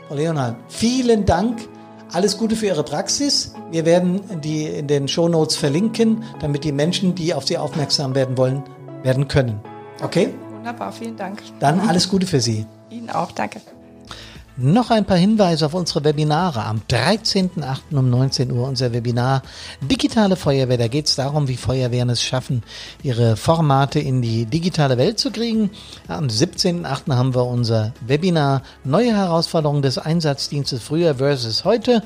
Frau 0.08 0.14
Leonhardt, 0.14 0.56
vielen 0.68 1.26
Dank 1.26 1.68
alles 2.12 2.36
Gute 2.36 2.56
für 2.56 2.66
Ihre 2.66 2.84
Praxis. 2.84 3.54
Wir 3.70 3.84
werden 3.84 4.20
die 4.42 4.66
in 4.66 4.86
den 4.86 5.08
Show 5.08 5.28
Notes 5.28 5.56
verlinken, 5.56 6.22
damit 6.40 6.64
die 6.64 6.72
Menschen, 6.72 7.14
die 7.14 7.34
auf 7.34 7.46
Sie 7.46 7.56
aufmerksam 7.56 8.14
werden 8.14 8.36
wollen, 8.36 8.62
werden 9.02 9.28
können. 9.28 9.60
Okay? 10.02 10.34
Wunderbar, 10.50 10.92
vielen 10.92 11.16
Dank. 11.16 11.42
Dann 11.58 11.80
alles 11.80 12.08
Gute 12.08 12.26
für 12.26 12.40
Sie. 12.40 12.66
Ihnen 12.90 13.10
auch, 13.10 13.32
danke. 13.32 13.60
Noch 14.58 14.90
ein 14.90 15.06
paar 15.06 15.16
Hinweise 15.16 15.64
auf 15.64 15.72
unsere 15.72 16.04
Webinare. 16.04 16.62
Am 16.62 16.82
13.08. 16.90 17.96
um 17.96 18.10
19 18.10 18.52
Uhr 18.52 18.68
unser 18.68 18.92
Webinar 18.92 19.42
Digitale 19.80 20.36
Feuerwehr. 20.36 20.76
Da 20.76 20.88
geht 20.88 21.06
es 21.06 21.16
darum, 21.16 21.48
wie 21.48 21.56
Feuerwehren 21.56 22.10
es 22.10 22.22
schaffen, 22.22 22.62
ihre 23.02 23.36
Formate 23.36 23.98
in 23.98 24.20
die 24.20 24.44
digitale 24.44 24.98
Welt 24.98 25.18
zu 25.18 25.30
kriegen. 25.30 25.70
Am 26.06 26.26
17.08. 26.26 27.14
haben 27.16 27.34
wir 27.34 27.46
unser 27.46 27.94
Webinar 28.06 28.62
Neue 28.84 29.16
Herausforderungen 29.16 29.80
des 29.80 29.96
Einsatzdienstes 29.96 30.82
früher 30.82 31.14
versus 31.14 31.64
heute. 31.64 32.02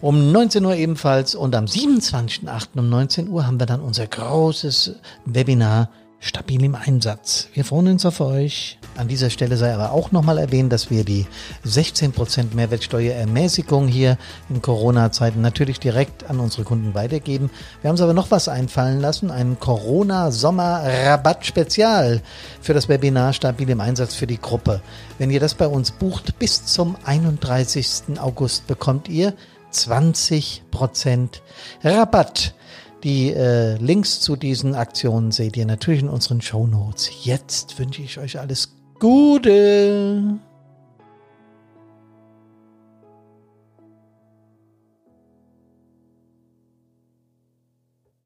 Um 0.00 0.32
19 0.32 0.64
Uhr 0.64 0.74
ebenfalls 0.74 1.34
und 1.34 1.54
am 1.54 1.66
27.08. 1.66 2.68
um 2.76 2.88
19 2.88 3.28
Uhr 3.28 3.46
haben 3.46 3.60
wir 3.60 3.66
dann 3.66 3.80
unser 3.80 4.06
großes 4.06 4.94
Webinar 5.26 5.90
stabil 6.22 6.64
im 6.64 6.74
Einsatz. 6.76 7.48
Wir 7.52 7.64
freuen 7.64 7.88
uns 7.88 8.06
auf 8.06 8.20
euch. 8.20 8.78
An 8.96 9.08
dieser 9.08 9.28
Stelle 9.28 9.56
sei 9.56 9.74
aber 9.74 9.90
auch 9.90 10.12
nochmal 10.12 10.38
erwähnt, 10.38 10.72
dass 10.72 10.88
wir 10.88 11.02
die 11.02 11.26
16% 11.66 12.54
Mehrwertsteuerermäßigung 12.54 13.88
hier 13.88 14.16
in 14.48 14.62
Corona-Zeiten 14.62 15.40
natürlich 15.40 15.80
direkt 15.80 16.30
an 16.30 16.38
unsere 16.38 16.62
Kunden 16.62 16.94
weitergeben. 16.94 17.50
Wir 17.80 17.88
haben 17.88 17.94
uns 17.94 18.02
aber 18.02 18.14
noch 18.14 18.30
was 18.30 18.46
einfallen 18.46 19.00
lassen, 19.00 19.32
einen 19.32 19.58
Corona-Sommer-Rabatt-Spezial 19.58 22.22
für 22.60 22.72
das 22.72 22.88
Webinar 22.88 23.32
Stabil 23.32 23.68
im 23.70 23.80
Einsatz 23.80 24.14
für 24.14 24.28
die 24.28 24.40
Gruppe. 24.40 24.80
Wenn 25.18 25.30
ihr 25.30 25.40
das 25.40 25.54
bei 25.54 25.66
uns 25.66 25.90
bucht, 25.90 26.38
bis 26.38 26.66
zum 26.66 26.94
31. 27.04 28.20
August 28.20 28.68
bekommt 28.68 29.08
ihr 29.08 29.34
20% 29.72 31.40
Rabatt. 31.82 32.54
Die 33.02 33.32
äh, 33.32 33.76
Links 33.78 34.20
zu 34.20 34.36
diesen 34.36 34.76
Aktionen 34.76 35.32
seht 35.32 35.56
ihr 35.56 35.66
natürlich 35.66 36.02
in 36.02 36.08
unseren 36.08 36.40
Show 36.40 36.68
Notes. 36.68 37.10
Jetzt 37.24 37.78
wünsche 37.78 38.02
ich 38.02 38.18
euch 38.18 38.38
alles 38.38 38.76
Gute. 39.00 40.38